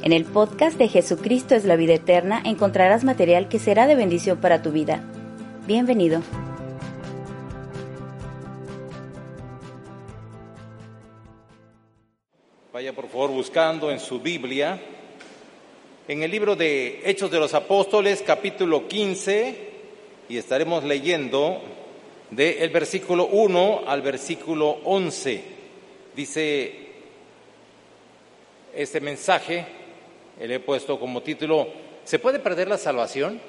En 0.00 0.12
el 0.12 0.24
podcast 0.24 0.78
de 0.78 0.86
Jesucristo 0.86 1.56
es 1.56 1.64
la 1.64 1.74
vida 1.74 1.94
eterna 1.94 2.40
encontrarás 2.44 3.02
material 3.02 3.48
que 3.48 3.58
será 3.58 3.88
de 3.88 3.96
bendición 3.96 4.40
para 4.40 4.62
tu 4.62 4.70
vida. 4.70 5.02
Bienvenido. 5.66 6.22
Vaya 12.72 12.92
por 12.92 13.08
favor 13.08 13.30
buscando 13.30 13.90
en 13.90 13.98
su 13.98 14.20
Biblia, 14.20 14.80
en 16.06 16.22
el 16.22 16.30
libro 16.30 16.54
de 16.54 17.00
Hechos 17.04 17.28
de 17.32 17.40
los 17.40 17.52
Apóstoles, 17.52 18.22
capítulo 18.24 18.86
15, 18.86 19.70
y 20.28 20.36
estaremos 20.36 20.84
leyendo 20.84 21.60
del 22.30 22.70
versículo 22.70 23.26
1 23.26 23.82
al 23.84 24.00
versículo 24.02 24.78
11. 24.84 25.42
Dice 26.14 26.88
este 28.72 29.00
mensaje, 29.00 29.77
le 30.46 30.54
he 30.54 30.60
puesto 30.60 30.98
como 31.00 31.22
título, 31.22 31.68
¿se 32.04 32.18
puede 32.18 32.38
perder 32.38 32.68
la 32.68 32.78
salvación? 32.78 33.40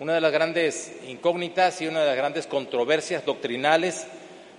Una 0.00 0.14
de 0.14 0.20
las 0.20 0.32
grandes 0.32 0.96
incógnitas 1.08 1.80
y 1.82 1.86
una 1.86 2.00
de 2.00 2.06
las 2.06 2.16
grandes 2.16 2.46
controversias 2.46 3.24
doctrinales 3.24 4.06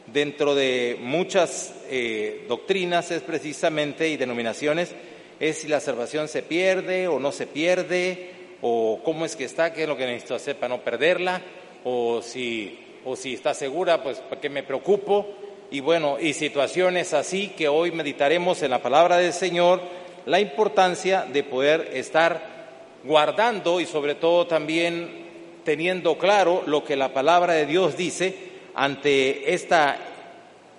dentro 0.07 0.55
de 0.55 0.97
muchas 0.99 1.73
eh, 1.89 2.45
doctrinas 2.47 3.11
es 3.11 3.21
precisamente 3.23 4.09
y 4.09 4.17
denominaciones 4.17 4.93
es 5.39 5.57
si 5.57 5.67
la 5.67 5.79
salvación 5.79 6.27
se 6.27 6.43
pierde 6.43 7.07
o 7.07 7.19
no 7.19 7.31
se 7.31 7.47
pierde 7.47 8.29
o 8.61 9.01
cómo 9.03 9.25
es 9.25 9.35
que 9.35 9.45
está, 9.45 9.73
qué 9.73 9.83
es 9.83 9.87
lo 9.87 9.97
que 9.97 10.05
necesito 10.05 10.35
hacer 10.35 10.55
para 10.55 10.75
no 10.75 10.83
perderla 10.83 11.41
o 11.83 12.21
si 12.21 12.77
o 13.03 13.15
si 13.15 13.33
está 13.33 13.55
segura, 13.55 14.03
pues 14.03 14.19
para 14.19 14.39
qué 14.39 14.49
me 14.49 14.61
preocupo 14.61 15.27
y 15.71 15.79
bueno, 15.79 16.19
y 16.19 16.33
situaciones 16.33 17.13
así 17.13 17.47
que 17.57 17.67
hoy 17.67 17.91
meditaremos 17.91 18.61
en 18.61 18.69
la 18.69 18.83
palabra 18.83 19.17
del 19.17 19.33
Señor 19.33 19.81
la 20.25 20.39
importancia 20.39 21.25
de 21.31 21.43
poder 21.43 21.91
estar 21.93 22.41
guardando 23.03 23.79
y 23.79 23.85
sobre 23.85 24.15
todo 24.15 24.47
también 24.47 25.21
teniendo 25.63 26.17
claro 26.17 26.63
lo 26.65 26.83
que 26.83 26.95
la 26.95 27.13
palabra 27.13 27.53
de 27.53 27.65
Dios 27.65 27.97
dice 27.97 28.51
ante 28.73 29.53
esta, 29.53 29.97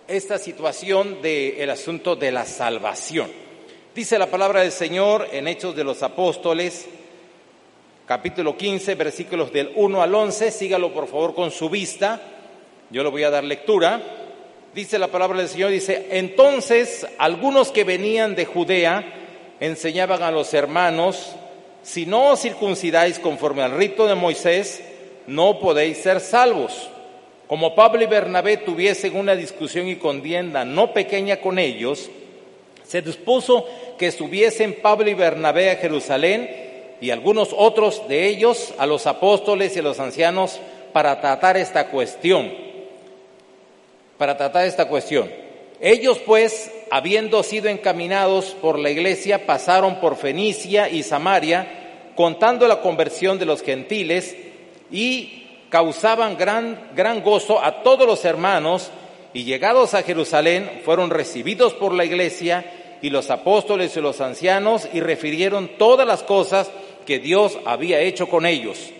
esta 0.08 0.38
situación 0.38 1.20
del 1.22 1.70
asunto 1.70 2.16
de 2.16 2.32
la 2.32 2.44
salvación. 2.44 3.30
Dice 3.94 4.18
la 4.18 4.26
palabra 4.26 4.60
del 4.60 4.72
Señor 4.72 5.28
en 5.32 5.48
Hechos 5.48 5.77
de 5.77 5.84
los 5.84 6.02
Apóstoles, 6.02 6.88
capítulo 8.06 8.56
15, 8.56 8.94
versículos 8.94 9.52
del 9.52 9.72
1 9.74 10.02
al 10.02 10.14
11, 10.14 10.50
sígalo 10.50 10.92
por 10.92 11.06
favor 11.08 11.34
con 11.34 11.50
su 11.50 11.68
vista, 11.68 12.20
yo 12.90 13.02
le 13.02 13.10
voy 13.10 13.22
a 13.24 13.30
dar 13.30 13.44
lectura. 13.44 14.00
Dice 14.74 14.98
la 14.98 15.08
palabra 15.08 15.38
del 15.38 15.48
Señor, 15.48 15.70
dice, 15.70 16.08
entonces 16.10 17.06
algunos 17.18 17.70
que 17.70 17.84
venían 17.84 18.34
de 18.34 18.46
Judea 18.46 19.21
enseñaban 19.62 20.24
a 20.24 20.32
los 20.32 20.52
hermanos, 20.55 21.36
si 21.84 22.05
no 22.05 22.32
os 22.32 22.41
circuncidáis 22.41 23.20
conforme 23.20 23.62
al 23.62 23.77
rito 23.77 24.08
de 24.08 24.16
Moisés, 24.16 24.82
no 25.28 25.60
podéis 25.60 25.98
ser 25.98 26.18
salvos. 26.18 26.91
Como 27.46 27.77
Pablo 27.77 28.02
y 28.02 28.06
Bernabé 28.06 28.56
tuviesen 28.56 29.16
una 29.16 29.36
discusión 29.36 29.86
y 29.86 29.96
contienda 29.96 30.64
no 30.64 30.92
pequeña 30.92 31.36
con 31.36 31.60
ellos, 31.60 32.10
se 32.84 33.02
dispuso 33.02 33.64
que 33.98 34.08
estuviesen 34.08 34.78
Pablo 34.83 35.08
y 35.08 35.14
Bernabé 35.14 35.70
a 35.70 35.77
Jerusalén 35.77 36.96
y 37.00 37.10
algunos 37.10 37.55
otros 37.56 38.08
de 38.08 38.27
ellos 38.27 38.74
a 38.78 38.86
los 38.86 39.06
apóstoles 39.06 39.77
y 39.77 39.78
a 39.78 39.83
los 39.83 40.00
ancianos 40.00 40.58
para 40.92 41.20
tratar 41.20 41.56
esta 41.56 41.86
cuestión. 41.86 42.52
Para 44.18 44.36
tratar 44.36 44.66
esta 44.66 44.88
cuestión. 44.88 45.30
Ellos 45.80 46.18
pues, 46.27 46.70
habiendo 46.92 47.42
sido 47.42 47.70
encaminados 47.70 48.54
por 48.60 48.78
la 48.78 48.90
iglesia, 48.90 49.46
pasaron 49.46 49.98
por 49.98 50.14
Fenicia 50.14 50.90
y 50.90 51.02
Samaria, 51.02 52.12
contando 52.14 52.68
la 52.68 52.82
conversión 52.82 53.38
de 53.38 53.46
los 53.46 53.62
gentiles 53.62 54.36
y 54.90 55.46
causaban 55.70 56.36
gran, 56.36 56.90
gran 56.94 57.22
gozo 57.22 57.64
a 57.64 57.83
todos 57.83 58.06
los 58.06 58.27
hermanos 58.27 58.90
y 59.33 59.44
llegados 59.44 59.94
a 59.94 60.02
Jerusalén 60.02 60.83
fueron 60.84 61.08
recibidos 61.08 61.72
por 61.72 61.94
la 61.94 62.05
iglesia 62.05 62.98
y 63.00 63.08
los 63.08 63.30
apóstoles 63.30 63.96
y 63.96 64.00
los 64.02 64.20
ancianos 64.20 64.86
y 64.92 65.00
refirieron 65.00 65.70
todas 65.78 66.06
las 66.06 66.22
cosas 66.22 66.70
que 67.06 67.18
Dios 67.18 67.58
había 67.64 68.00
hecho 68.00 68.28
con 68.28 68.44
ellos. 68.44 68.90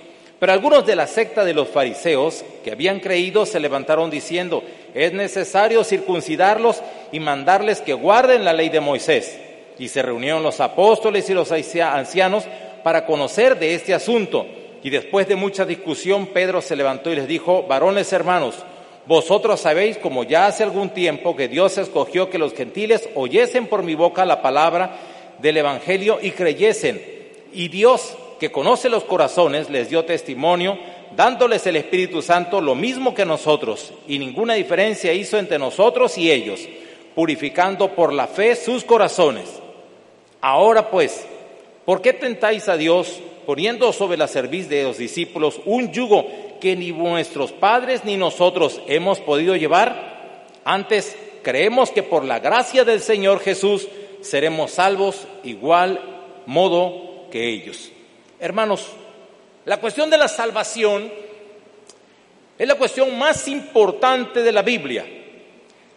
Pero 0.43 0.55
algunos 0.55 0.85
de 0.85 0.97
la 0.97 1.07
secta 1.07 1.45
de 1.45 1.55
los 1.55 1.69
fariseos 1.69 2.45
que 2.65 2.73
habían 2.73 2.99
creído 2.99 3.47
se 3.47 3.61
levantaron 3.61 4.11
diciendo, 4.11 4.65
es 4.93 5.13
necesario 5.13 5.85
circuncidarlos 5.85 6.83
y 7.13 7.21
mandarles 7.21 7.81
que 7.81 7.93
guarden 7.93 8.45
la 8.45 8.53
ley 8.53 8.69
de 8.69 8.81
Moisés. 8.81 9.39
Y 9.79 9.87
se 9.87 10.03
reunieron 10.03 10.43
los 10.43 10.59
apóstoles 10.59 11.31
y 11.31 11.35
los 11.35 11.53
ancianos 11.53 12.43
para 12.83 13.07
conocer 13.07 13.57
de 13.57 13.77
este 13.77 13.95
asunto. 13.95 14.45
Y 14.83 14.91
después 14.91 15.29
de 15.29 15.37
mucha 15.37 15.65
discusión, 15.65 16.27
Pedro 16.27 16.61
se 16.61 16.75
levantó 16.75 17.13
y 17.13 17.15
les 17.15 17.29
dijo, 17.29 17.63
varones 17.69 18.13
hermanos, 18.13 18.57
vosotros 19.07 19.61
sabéis, 19.61 19.97
como 19.97 20.25
ya 20.25 20.49
hace 20.49 20.65
algún 20.65 20.91
tiempo, 20.91 21.37
que 21.37 21.47
Dios 21.47 21.79
escogió 21.79 22.31
que 22.31 22.39
los 22.39 22.53
gentiles 22.53 23.09
oyesen 23.15 23.69
por 23.69 23.85
mi 23.85 23.95
boca 23.95 24.25
la 24.25 24.43
palabra 24.43 24.91
del 25.39 25.59
Evangelio 25.59 26.19
y 26.21 26.33
creyesen. 26.33 27.01
Y 27.53 27.69
Dios, 27.69 28.17
que 28.43 28.51
conoce 28.51 28.89
los 28.89 29.05
corazones, 29.05 29.71
les 29.71 29.89
dio 29.89 30.05
testimonio, 30.05 30.77
dándoles 31.15 31.65
el 31.69 31.77
Espíritu 31.77 32.23
Santo 32.23 32.61
lo 32.61 32.75
mismo 32.75 33.15
que 33.15 33.25
nosotros, 33.25 33.93
y 34.09 34.19
ninguna 34.19 34.55
diferencia 34.55 35.13
hizo 35.13 35.39
entre 35.39 35.61
nosotros 35.61 36.19
y 36.19 36.29
ellos, 36.29 36.69
purificando 37.15 37.95
por 37.95 38.13
la 38.13 38.27
fe 38.27 38.57
sus 38.57 38.83
corazones. 38.83 39.45
Ahora 40.41 40.91
pues, 40.91 41.25
¿por 41.85 42.03
qué 42.03 42.15
tentáis 42.15 42.69
a 42.69 42.77
Dios 42.77 43.21
poniendo 43.47 43.93
sobre 43.93 44.19
la 44.19 44.27
cerviz 44.27 44.69
de 44.69 44.83
los 44.83 44.99
discípulos 44.99 45.61
un 45.65 45.93
yugo 45.93 46.27
que 46.61 46.75
ni 46.75 46.91
nuestros 46.91 47.53
padres 47.53 48.05
ni 48.05 48.17
nosotros 48.17 48.81
hemos 48.89 49.21
podido 49.21 49.55
llevar? 49.55 50.49
Antes 50.65 51.17
creemos 51.45 51.93
que 51.93 52.03
por 52.03 52.25
la 52.25 52.41
gracia 52.41 52.85
del 52.85 53.03
Señor 53.03 53.39
Jesús 53.39 53.87
seremos 54.21 54.73
salvos 54.73 55.29
igual 55.45 56.01
modo 56.47 57.29
que 57.31 57.49
ellos. 57.49 57.92
Hermanos, 58.43 58.89
la 59.67 59.77
cuestión 59.77 60.11
de 60.11 60.19
la 60.19 60.27
salvación 60.27 61.13
es 62.59 62.67
la 62.67 62.75
cuestión 62.75 63.17
más 63.17 63.47
importante 63.47 64.43
de 64.43 64.51
la 64.51 64.63
Biblia. 64.63 65.07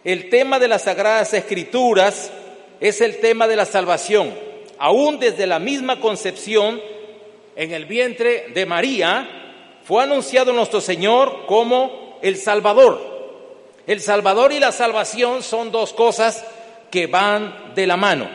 El 0.04 0.30
tema 0.30 0.60
de 0.60 0.68
las 0.68 0.82
sagradas 0.82 1.34
escrituras 1.34 2.30
es 2.78 3.00
el 3.00 3.18
tema 3.18 3.48
de 3.48 3.56
la 3.56 3.64
salvación. 3.64 4.32
Aún 4.78 5.18
desde 5.18 5.48
la 5.48 5.58
misma 5.58 5.98
concepción 5.98 6.80
en 7.56 7.72
el 7.72 7.84
vientre 7.84 8.46
de 8.54 8.64
María, 8.64 9.28
fue 9.82 10.04
anunciado 10.04 10.52
nuestro 10.52 10.80
Señor 10.80 11.46
como 11.46 12.20
el 12.22 12.36
Salvador. 12.36 13.42
El 13.88 14.00
Salvador 14.00 14.52
y 14.52 14.60
la 14.60 14.70
salvación 14.70 15.42
son 15.42 15.72
dos 15.72 15.92
cosas 15.92 16.44
que 16.92 17.08
van 17.08 17.72
de 17.74 17.88
la 17.88 17.96
mano. 17.96 18.28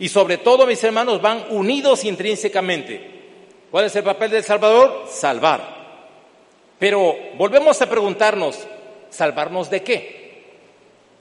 Y 0.00 0.08
sobre 0.08 0.38
todo, 0.38 0.66
mis 0.66 0.82
hermanos, 0.82 1.22
van 1.22 1.44
unidos 1.50 2.04
intrínsecamente. 2.04 3.17
¿Cuál 3.70 3.84
es 3.84 3.96
el 3.96 4.04
papel 4.04 4.30
del 4.30 4.44
Salvador? 4.44 5.04
Salvar. 5.10 5.76
Pero 6.78 7.14
volvemos 7.36 7.80
a 7.82 7.88
preguntarnos, 7.88 8.58
¿salvarnos 9.10 9.68
de 9.68 9.82
qué? 9.82 10.18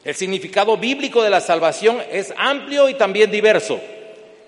El 0.04 0.16
significado 0.16 0.78
bíblico 0.78 1.22
de 1.22 1.30
la 1.30 1.42
salvación 1.42 2.02
es 2.12 2.34
amplio 2.38 2.88
y 2.88 2.94
también 2.94 3.30
diverso. 3.30 3.80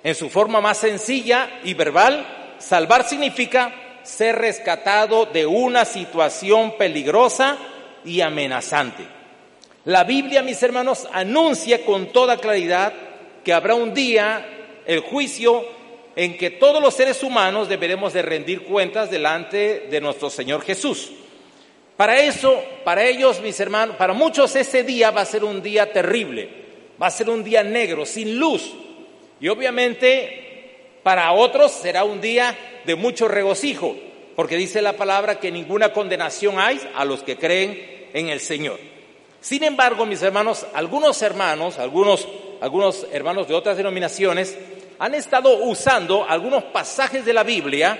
En 0.03 0.15
su 0.15 0.29
forma 0.29 0.61
más 0.61 0.77
sencilla 0.77 1.59
y 1.63 1.73
verbal, 1.73 2.55
salvar 2.59 3.03
significa 3.03 3.73
ser 4.03 4.37
rescatado 4.37 5.25
de 5.25 5.45
una 5.45 5.83
situación 5.83 6.77
peligrosa 6.77 7.57
y 8.05 8.21
amenazante. 8.21 9.05
La 9.85 10.05
Biblia, 10.05 10.41
mis 10.41 10.61
hermanos, 10.63 11.07
anuncia 11.11 11.83
con 11.83 12.13
toda 12.13 12.37
claridad 12.37 12.93
que 13.43 13.51
habrá 13.51 13.75
un 13.75 13.93
día 13.93 14.45
el 14.85 15.01
juicio 15.01 15.78
en 16.15 16.37
que 16.37 16.49
todos 16.49 16.81
los 16.81 16.93
seres 16.93 17.23
humanos 17.23 17.69
deberemos 17.69 18.13
de 18.13 18.21
rendir 18.21 18.63
cuentas 18.63 19.09
delante 19.09 19.87
de 19.89 20.01
nuestro 20.01 20.29
Señor 20.29 20.63
Jesús. 20.63 21.11
Para 21.95 22.19
eso, 22.19 22.63
para 22.83 23.03
ellos, 23.03 23.41
mis 23.41 23.59
hermanos, 23.59 23.95
para 23.97 24.13
muchos 24.13 24.55
ese 24.55 24.83
día 24.83 25.11
va 25.11 25.21
a 25.21 25.25
ser 25.25 25.43
un 25.43 25.61
día 25.61 25.91
terrible, 25.91 26.49
va 27.01 27.07
a 27.07 27.11
ser 27.11 27.29
un 27.29 27.43
día 27.43 27.63
negro, 27.63 28.05
sin 28.05 28.39
luz. 28.39 28.73
Y 29.41 29.47
obviamente 29.49 30.49
para 31.03 31.31
otros 31.31 31.71
será 31.71 32.03
un 32.03 32.21
día 32.21 32.55
de 32.85 32.95
mucho 32.95 33.27
regocijo, 33.27 33.95
porque 34.35 34.57
dice 34.57 34.81
la 34.81 34.93
palabra 34.93 35.39
que 35.39 35.51
ninguna 35.51 35.91
condenación 35.91 36.59
hay 36.59 36.79
a 36.95 37.05
los 37.05 37.23
que 37.23 37.37
creen 37.37 38.09
en 38.13 38.29
el 38.29 38.39
Señor. 38.39 38.79
Sin 39.41 39.63
embargo, 39.63 40.05
mis 40.05 40.21
hermanos, 40.21 40.65
algunos 40.73 41.21
hermanos, 41.21 41.79
algunos, 41.79 42.27
algunos 42.61 43.07
hermanos 43.11 43.47
de 43.47 43.55
otras 43.55 43.77
denominaciones, 43.77 44.57
han 44.99 45.15
estado 45.15 45.63
usando 45.63 46.25
algunos 46.27 46.65
pasajes 46.65 47.23
de 47.23 47.33
la 47.33 47.43
Biblia 47.43 47.97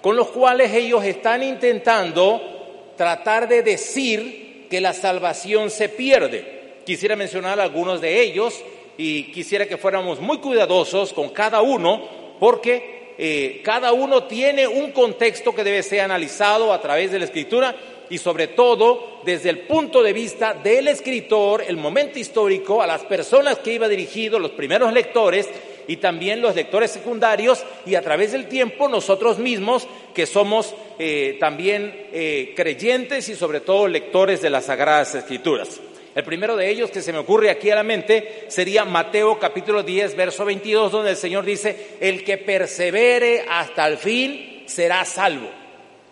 con 0.00 0.16
los 0.16 0.28
cuales 0.28 0.72
ellos 0.72 1.04
están 1.04 1.42
intentando 1.42 2.94
tratar 2.96 3.46
de 3.48 3.62
decir 3.62 4.66
que 4.70 4.80
la 4.80 4.94
salvación 4.94 5.70
se 5.70 5.90
pierde. 5.90 6.78
Quisiera 6.86 7.16
mencionar 7.16 7.60
algunos 7.60 8.00
de 8.00 8.22
ellos 8.22 8.64
y 8.96 9.24
quisiera 9.24 9.66
que 9.66 9.76
fuéramos 9.76 10.20
muy 10.20 10.38
cuidadosos 10.38 11.12
con 11.12 11.28
cada 11.28 11.60
uno 11.60 12.08
porque 12.40 13.14
eh, 13.18 13.60
cada 13.62 13.92
uno 13.92 14.24
tiene 14.24 14.66
un 14.66 14.92
contexto 14.92 15.54
que 15.54 15.64
debe 15.64 15.82
ser 15.82 16.00
analizado 16.00 16.72
a 16.72 16.80
través 16.80 17.12
de 17.12 17.18
la 17.18 17.26
escritura 17.26 17.76
y 18.08 18.16
sobre 18.16 18.48
todo 18.48 19.20
desde 19.22 19.50
el 19.50 19.60
punto 19.60 20.02
de 20.02 20.14
vista 20.14 20.54
del 20.54 20.88
escritor, 20.88 21.62
el 21.66 21.76
momento 21.76 22.18
histórico, 22.18 22.80
a 22.80 22.86
las 22.86 23.04
personas 23.04 23.58
que 23.58 23.74
iba 23.74 23.86
dirigido, 23.86 24.38
los 24.38 24.52
primeros 24.52 24.92
lectores 24.94 25.46
y 25.88 25.96
también 25.96 26.40
los 26.40 26.54
lectores 26.54 26.92
secundarios 26.92 27.64
y 27.84 27.96
a 27.96 28.02
través 28.02 28.30
del 28.30 28.46
tiempo 28.46 28.88
nosotros 28.88 29.38
mismos 29.38 29.88
que 30.14 30.26
somos 30.26 30.76
eh, 31.00 31.36
también 31.40 32.08
eh, 32.12 32.52
creyentes 32.54 33.28
y 33.28 33.34
sobre 33.34 33.60
todo 33.60 33.88
lectores 33.88 34.40
de 34.40 34.50
las 34.50 34.66
Sagradas 34.66 35.16
Escrituras. 35.16 35.80
El 36.14 36.24
primero 36.24 36.56
de 36.56 36.68
ellos 36.68 36.90
que 36.90 37.00
se 37.00 37.12
me 37.12 37.18
ocurre 37.18 37.50
aquí 37.50 37.70
a 37.70 37.76
la 37.76 37.82
mente 37.82 38.44
sería 38.48 38.84
Mateo 38.84 39.38
capítulo 39.38 39.82
10, 39.82 40.16
verso 40.16 40.44
22, 40.44 40.92
donde 40.92 41.10
el 41.10 41.16
Señor 41.16 41.44
dice, 41.44 41.96
el 42.00 42.22
que 42.24 42.38
persevere 42.38 43.44
hasta 43.48 43.86
el 43.86 43.96
fin 43.96 44.64
será 44.66 45.04
salvo. 45.04 45.48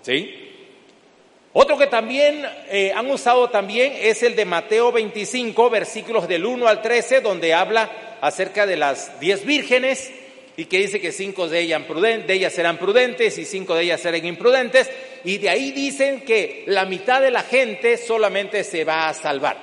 ¿Sí? 0.02 0.45
Otro 1.58 1.78
que 1.78 1.86
también 1.86 2.44
eh, 2.68 2.92
han 2.94 3.10
usado 3.10 3.48
también 3.48 3.94
es 3.98 4.22
el 4.22 4.36
de 4.36 4.44
Mateo 4.44 4.92
25, 4.92 5.70
versículos 5.70 6.28
del 6.28 6.44
1 6.44 6.68
al 6.68 6.82
13, 6.82 7.22
donde 7.22 7.54
habla 7.54 8.18
acerca 8.20 8.66
de 8.66 8.76
las 8.76 9.18
diez 9.20 9.42
vírgenes 9.46 10.12
y 10.58 10.66
que 10.66 10.76
dice 10.76 11.00
que 11.00 11.12
cinco 11.12 11.48
de 11.48 11.60
ellas, 11.60 11.80
de 11.88 12.34
ellas 12.34 12.52
serán 12.52 12.76
prudentes 12.76 13.38
y 13.38 13.46
cinco 13.46 13.74
de 13.74 13.84
ellas 13.84 14.02
serán 14.02 14.26
imprudentes. 14.26 14.90
Y 15.24 15.38
de 15.38 15.48
ahí 15.48 15.72
dicen 15.72 16.26
que 16.26 16.64
la 16.66 16.84
mitad 16.84 17.22
de 17.22 17.30
la 17.30 17.42
gente 17.42 17.96
solamente 17.96 18.62
se 18.62 18.84
va 18.84 19.08
a 19.08 19.14
salvar. 19.14 19.56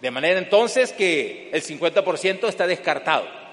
De 0.00 0.12
manera 0.12 0.38
entonces 0.38 0.92
que 0.92 1.50
el 1.52 1.60
50% 1.60 2.48
está 2.48 2.68
descartado. 2.68 3.43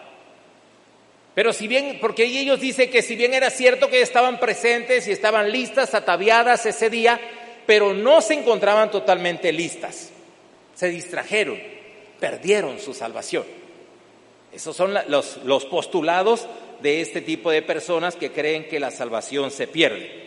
Pero 1.33 1.53
si 1.53 1.67
bien, 1.67 1.97
porque 2.01 2.25
ellos 2.25 2.59
dicen 2.59 2.89
que 2.89 3.01
si 3.01 3.15
bien 3.15 3.33
era 3.33 3.49
cierto 3.49 3.89
que 3.89 4.01
estaban 4.01 4.39
presentes 4.39 5.07
y 5.07 5.11
estaban 5.11 5.51
listas, 5.51 5.93
ataviadas 5.93 6.65
ese 6.65 6.89
día, 6.89 7.19
pero 7.65 7.93
no 7.93 8.21
se 8.21 8.33
encontraban 8.33 8.91
totalmente 8.91 9.51
listas. 9.53 10.09
Se 10.75 10.89
distrajeron, 10.89 11.57
perdieron 12.19 12.79
su 12.79 12.93
salvación. 12.93 13.45
Esos 14.51 14.75
son 14.75 14.93
los, 15.07 15.37
los 15.45 15.65
postulados 15.65 16.47
de 16.81 16.99
este 16.99 17.21
tipo 17.21 17.49
de 17.49 17.61
personas 17.61 18.17
que 18.17 18.31
creen 18.31 18.67
que 18.67 18.79
la 18.79 18.91
salvación 18.91 19.51
se 19.51 19.67
pierde. 19.67 20.19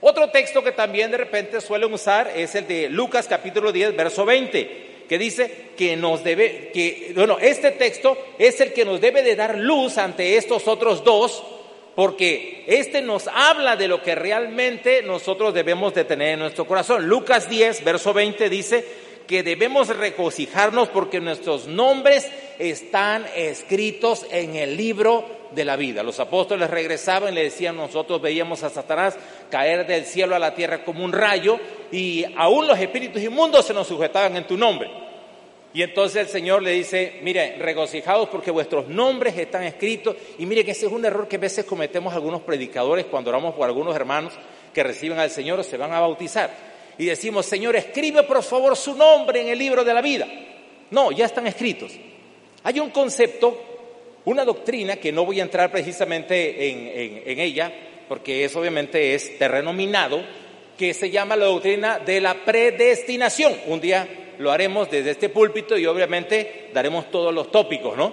Otro 0.00 0.30
texto 0.30 0.64
que 0.64 0.72
también 0.72 1.12
de 1.12 1.18
repente 1.18 1.60
suelen 1.60 1.92
usar 1.92 2.32
es 2.34 2.54
el 2.56 2.66
de 2.66 2.88
Lucas 2.88 3.28
capítulo 3.28 3.70
10, 3.70 3.94
verso 3.94 4.24
20 4.24 4.89
que 5.10 5.18
dice 5.18 5.70
que 5.76 5.96
nos 5.96 6.22
debe, 6.22 6.70
que, 6.72 7.10
bueno, 7.16 7.36
este 7.40 7.72
texto 7.72 8.16
es 8.38 8.60
el 8.60 8.72
que 8.72 8.84
nos 8.84 9.00
debe 9.00 9.24
de 9.24 9.34
dar 9.34 9.58
luz 9.58 9.98
ante 9.98 10.36
estos 10.36 10.68
otros 10.68 11.02
dos, 11.02 11.42
porque 11.96 12.62
este 12.68 13.02
nos 13.02 13.26
habla 13.26 13.74
de 13.74 13.88
lo 13.88 14.04
que 14.04 14.14
realmente 14.14 15.02
nosotros 15.02 15.52
debemos 15.52 15.94
de 15.94 16.04
tener 16.04 16.34
en 16.34 16.38
nuestro 16.38 16.64
corazón. 16.64 17.08
Lucas 17.08 17.50
10, 17.50 17.82
verso 17.82 18.12
20 18.12 18.48
dice 18.48 18.84
que 19.26 19.42
debemos 19.42 19.88
regocijarnos 19.88 20.90
porque 20.90 21.18
nuestros 21.18 21.66
nombres 21.66 22.30
están 22.60 23.26
escritos 23.34 24.24
en 24.30 24.54
el 24.54 24.76
libro 24.76 25.39
de 25.52 25.64
la 25.64 25.76
vida. 25.76 26.02
Los 26.02 26.20
apóstoles 26.20 26.70
regresaban 26.70 27.32
y 27.32 27.36
le 27.36 27.44
decían, 27.44 27.76
nosotros 27.76 28.20
veíamos 28.20 28.62
a 28.62 28.70
Satanás 28.70 29.16
caer 29.50 29.86
del 29.86 30.04
cielo 30.04 30.36
a 30.36 30.38
la 30.38 30.54
tierra 30.54 30.84
como 30.84 31.04
un 31.04 31.12
rayo 31.12 31.58
y 31.90 32.24
aún 32.36 32.66
los 32.66 32.78
espíritus 32.78 33.22
inmundos 33.22 33.66
se 33.66 33.74
nos 33.74 33.86
sujetaban 33.86 34.36
en 34.36 34.46
tu 34.46 34.56
nombre. 34.56 34.90
Y 35.72 35.82
entonces 35.82 36.22
el 36.22 36.28
Señor 36.28 36.62
le 36.62 36.72
dice, 36.72 37.20
mire, 37.22 37.56
regocijados 37.58 38.28
porque 38.28 38.50
vuestros 38.50 38.88
nombres 38.88 39.38
están 39.38 39.62
escritos. 39.62 40.16
Y 40.38 40.46
mire 40.46 40.64
que 40.64 40.72
ese 40.72 40.86
es 40.86 40.92
un 40.92 41.04
error 41.04 41.28
que 41.28 41.36
a 41.36 41.40
veces 41.40 41.64
cometemos 41.64 42.12
algunos 42.12 42.42
predicadores 42.42 43.06
cuando 43.06 43.30
oramos 43.30 43.54
por 43.54 43.66
algunos 43.66 43.94
hermanos 43.94 44.32
que 44.74 44.82
reciben 44.82 45.18
al 45.18 45.30
Señor 45.30 45.60
o 45.60 45.62
se 45.62 45.76
van 45.76 45.92
a 45.92 46.00
bautizar. 46.00 46.50
Y 46.98 47.06
decimos, 47.06 47.46
Señor, 47.46 47.76
escribe 47.76 48.24
por 48.24 48.42
favor 48.42 48.76
su 48.76 48.96
nombre 48.96 49.40
en 49.40 49.48
el 49.48 49.58
libro 49.58 49.84
de 49.84 49.94
la 49.94 50.02
vida. 50.02 50.26
No, 50.90 51.12
ya 51.12 51.26
están 51.26 51.46
escritos. 51.46 51.92
Hay 52.64 52.80
un 52.80 52.90
concepto, 52.90 53.79
una 54.24 54.44
doctrina 54.44 54.96
que 54.96 55.12
no 55.12 55.24
voy 55.24 55.40
a 55.40 55.44
entrar 55.44 55.70
precisamente 55.70 56.70
en, 56.70 57.40
ella, 57.40 57.72
porque 58.08 58.44
eso 58.44 58.60
obviamente 58.60 59.14
es 59.14 59.38
terreno 59.38 59.72
minado, 59.72 60.22
que 60.76 60.94
se 60.94 61.10
llama 61.10 61.36
la 61.36 61.46
doctrina 61.46 61.98
de 61.98 62.20
la 62.20 62.34
predestinación. 62.44 63.54
Un 63.66 63.80
día 63.80 64.34
lo 64.38 64.50
haremos 64.50 64.90
desde 64.90 65.10
este 65.10 65.28
púlpito 65.28 65.76
y 65.76 65.86
obviamente 65.86 66.70
daremos 66.72 67.10
todos 67.10 67.34
los 67.34 67.50
tópicos, 67.50 67.96
¿no? 67.96 68.12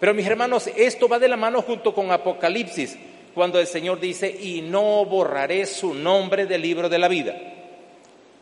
Pero 0.00 0.14
mis 0.14 0.26
hermanos, 0.26 0.70
esto 0.76 1.08
va 1.08 1.18
de 1.18 1.28
la 1.28 1.36
mano 1.36 1.62
junto 1.62 1.92
con 1.92 2.10
Apocalipsis, 2.10 2.96
cuando 3.34 3.58
el 3.58 3.66
Señor 3.66 4.00
dice, 4.00 4.28
y 4.28 4.62
no 4.62 5.04
borraré 5.04 5.66
su 5.66 5.94
nombre 5.94 6.46
del 6.46 6.62
libro 6.62 6.88
de 6.88 6.98
la 6.98 7.08
vida. 7.08 7.36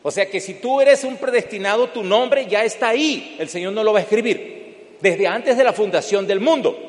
O 0.03 0.11
sea 0.11 0.29
que 0.29 0.39
si 0.39 0.55
tú 0.55 0.79
eres 0.79 1.03
un 1.03 1.17
predestinado, 1.17 1.89
tu 1.89 2.03
nombre 2.03 2.45
ya 2.47 2.63
está 2.63 2.89
ahí, 2.89 3.35
el 3.39 3.49
Señor 3.49 3.73
no 3.73 3.83
lo 3.83 3.91
va 3.91 3.99
a 3.99 4.03
escribir, 4.03 4.95
desde 5.01 5.27
antes 5.27 5.57
de 5.57 5.63
la 5.63 5.73
fundación 5.73 6.25
del 6.25 6.39
mundo. 6.39 6.86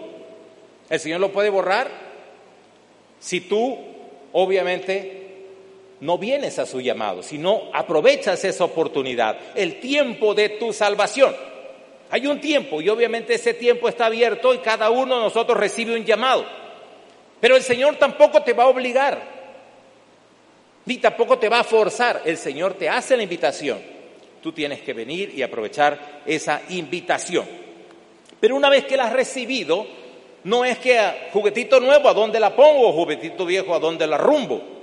El 0.91 1.01
Señor 1.01 1.21
lo 1.21 1.33
puede 1.33 1.51
borrar 1.51 1.91
si 3.21 3.41
tú, 3.43 3.77
obviamente, 4.33 5.27
no 6.01 6.19
vienes 6.19 6.59
a 6.59 6.67
su 6.67 6.81
llamado, 6.81 7.23
sino 7.23 7.63
aprovechas 7.73 8.45
esa 8.45 8.65
oportunidad, 8.65 9.39
el 9.55 9.81
tiempo 9.81 10.35
de 10.35 10.51
tu 10.51 10.73
salvación. 10.73 11.35
Hay 12.11 12.27
un 12.27 12.41
tiempo 12.41 12.81
y 12.81 12.89
obviamente 12.89 13.35
ese 13.35 13.55
tiempo 13.55 13.89
está 13.89 14.07
abierto 14.07 14.55
y 14.55 14.59
cada 14.59 14.91
uno 14.91 15.17
de 15.17 15.25
nosotros 15.25 15.59
recibe 15.59 15.95
un 15.95 16.05
llamado. 16.05 16.47
Pero 17.41 17.57
el 17.57 17.63
Señor 17.63 17.97
tampoco 17.97 18.43
te 18.43 18.53
va 18.53 18.65
a 18.65 18.69
obligar, 18.69 19.21
ni 20.87 20.97
tampoco 20.99 21.39
te 21.39 21.49
va 21.49 21.61
a 21.61 21.65
forzar. 21.65 22.23
El 22.25 22.37
Señor 22.37 22.75
te 22.75 22.89
hace 22.89 23.17
la 23.17 23.23
invitación. 23.23 23.79
Tú 24.43 24.53
tienes 24.53 24.81
que 24.81 24.95
venir 24.95 25.33
y 25.35 25.43
aprovechar 25.43 26.23
esa 26.25 26.63
invitación. 26.71 27.45
Pero 28.41 28.57
una 28.57 28.71
vez 28.71 28.85
que 28.85 28.97
la 28.97 29.07
has 29.07 29.13
recibido, 29.13 29.87
no 30.45 30.65
es 30.65 30.79
que 30.79 31.01
juguetito 31.33 31.81
nuevo, 31.81 32.09
¿a 32.09 32.15
dónde 32.15 32.41
la 32.41 32.55
pongo? 32.55 32.93
Juguetito 32.93 33.45
viejo, 33.45 33.75
¿a 33.75 33.79
dónde 33.79 34.07
la 34.07 34.19
rumbo? 34.19 34.79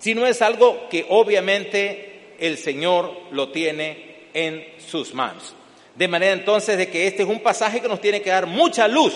sino 0.00 0.26
es 0.26 0.42
algo 0.42 0.88
que 0.88 1.06
obviamente 1.10 2.34
el 2.40 2.56
Señor 2.56 3.12
lo 3.30 3.50
tiene 3.50 4.28
en 4.32 4.66
sus 4.78 5.14
manos. 5.14 5.54
De 5.94 6.08
manera 6.08 6.32
entonces 6.32 6.78
de 6.78 6.88
que 6.88 7.06
este 7.06 7.22
es 7.22 7.28
un 7.28 7.40
pasaje 7.40 7.80
que 7.80 7.88
nos 7.88 8.00
tiene 8.00 8.22
que 8.22 8.30
dar 8.30 8.46
mucha 8.46 8.88
luz. 8.88 9.14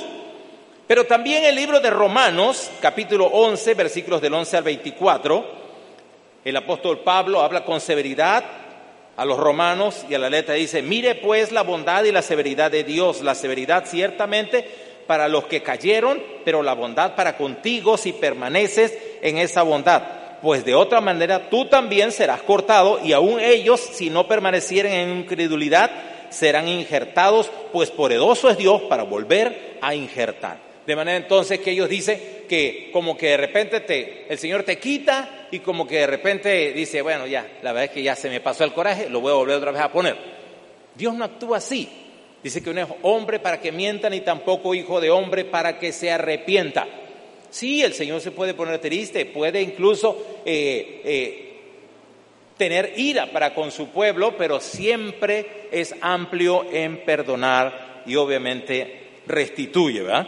Pero 0.87 1.05
también 1.05 1.45
el 1.45 1.55
libro 1.55 1.81
de 1.81 1.89
Romanos, 1.89 2.71
capítulo 2.81 3.25
11, 3.27 3.73
versículos 3.73 4.21
del 4.21 4.35
11 4.35 4.57
al 4.59 4.63
24, 4.63 5.45
el 6.45 6.57
apóstol 6.57 6.99
Pablo 6.99 7.41
habla 7.41 7.65
con 7.65 7.81
severidad 7.81 8.45
a 9.17 9.25
los 9.25 9.39
romanos 9.39 10.05
y 10.11 10.15
a 10.15 10.19
la 10.19 10.29
letra 10.29 10.55
dice, 10.55 10.83
mire 10.83 11.15
pues 11.15 11.51
la 11.51 11.63
bondad 11.63 12.05
y 12.05 12.13
la 12.13 12.21
severidad 12.21 12.71
de 12.71 12.85
Dios, 12.85 13.23
la 13.23 13.35
severidad 13.35 13.87
ciertamente 13.87 14.69
para 15.07 15.29
los 15.29 15.45
que 15.45 15.63
cayeron, 15.63 16.23
pero 16.45 16.63
la 16.63 16.75
bondad 16.75 17.15
para 17.15 17.37
contigo 17.37 17.97
si 17.97 18.13
permaneces 18.13 18.97
en 19.23 19.39
esa 19.39 19.63
bondad 19.63 20.03
pues 20.45 20.63
de 20.63 20.75
otra 20.75 21.01
manera 21.01 21.49
tú 21.49 21.65
también 21.65 22.13
serás 22.13 22.43
cortado 22.43 23.01
y 23.03 23.15
aun 23.15 23.41
ellos, 23.41 23.81
si 23.81 24.11
no 24.11 24.29
permanecieren 24.29 24.93
en 24.93 25.19
incredulidad, 25.21 25.91
serán 26.29 26.69
injertados, 26.69 27.51
pues 27.73 27.91
poderoso 27.91 28.51
es 28.51 28.59
Dios 28.59 28.83
para 28.83 29.05
volver 29.05 29.79
a 29.81 29.95
injertar. 29.95 30.59
De 30.87 30.95
manera 30.95 31.17
entonces 31.17 31.61
que 31.61 31.71
ellos 31.71 31.89
dicen 31.89 32.45
que 32.47 32.91
como 32.93 33.17
que 33.17 33.29
de 33.29 33.37
repente 33.39 33.81
te, 33.81 34.27
el 34.29 34.39
Señor 34.39 34.65
te 34.65 34.79
quita 34.79 35.47
y 35.51 35.61
como 35.61 35.87
que 35.87 36.01
de 36.01 36.07
repente 36.07 36.75
dice, 36.75 37.01
bueno, 37.01 37.27
ya, 37.27 37.49
la 37.63 37.73
verdad 37.73 37.85
es 37.85 37.91
que 37.93 38.03
ya 38.03 38.15
se 38.15 38.29
me 38.29 38.41
pasó 38.41 38.65
el 38.65 38.75
coraje, 38.75 39.09
lo 39.09 39.23
voy 39.23 39.33
a 39.33 39.37
volver 39.37 39.57
otra 39.57 39.73
vez 39.73 39.81
a 39.81 39.91
poner. 39.91 40.17
Dios 40.95 41.15
no 41.15 41.25
actúa 41.25 41.57
así. 41.57 41.89
Dice 42.45 42.63
que 42.63 42.75
no 42.75 42.83
es 42.83 42.89
hombre 43.01 43.41
para 43.41 43.59
que 43.59 43.73
mienta, 43.73 44.11
ni 44.11 44.21
tampoco 44.21 44.75
hijo 44.75 45.01
de 45.01 45.11
hombre 45.11 45.47
para 45.47 45.79
que 45.79 45.93
se 45.93 46.11
arrepienta. 46.11 46.87
Sí, 47.49 47.83
el 47.83 47.95
Señor 47.95 48.21
se 48.21 48.33
puede 48.33 48.53
poner 48.53 48.81
triste, 48.81 49.25
puede 49.25 49.63
incluso 49.63 50.43
eh, 50.45 51.01
eh, 51.05 51.55
tener 52.59 52.93
ira 52.99 53.33
para 53.33 53.55
con 53.55 53.71
su 53.71 53.89
pueblo, 53.89 54.37
pero 54.37 54.61
siempre 54.61 55.69
es 55.73 55.95
amplio 56.03 56.67
en 56.71 57.03
perdonar 57.07 58.03
y 58.05 58.15
obviamente 58.17 59.23
restituye, 59.27 60.03
¿verdad? 60.03 60.27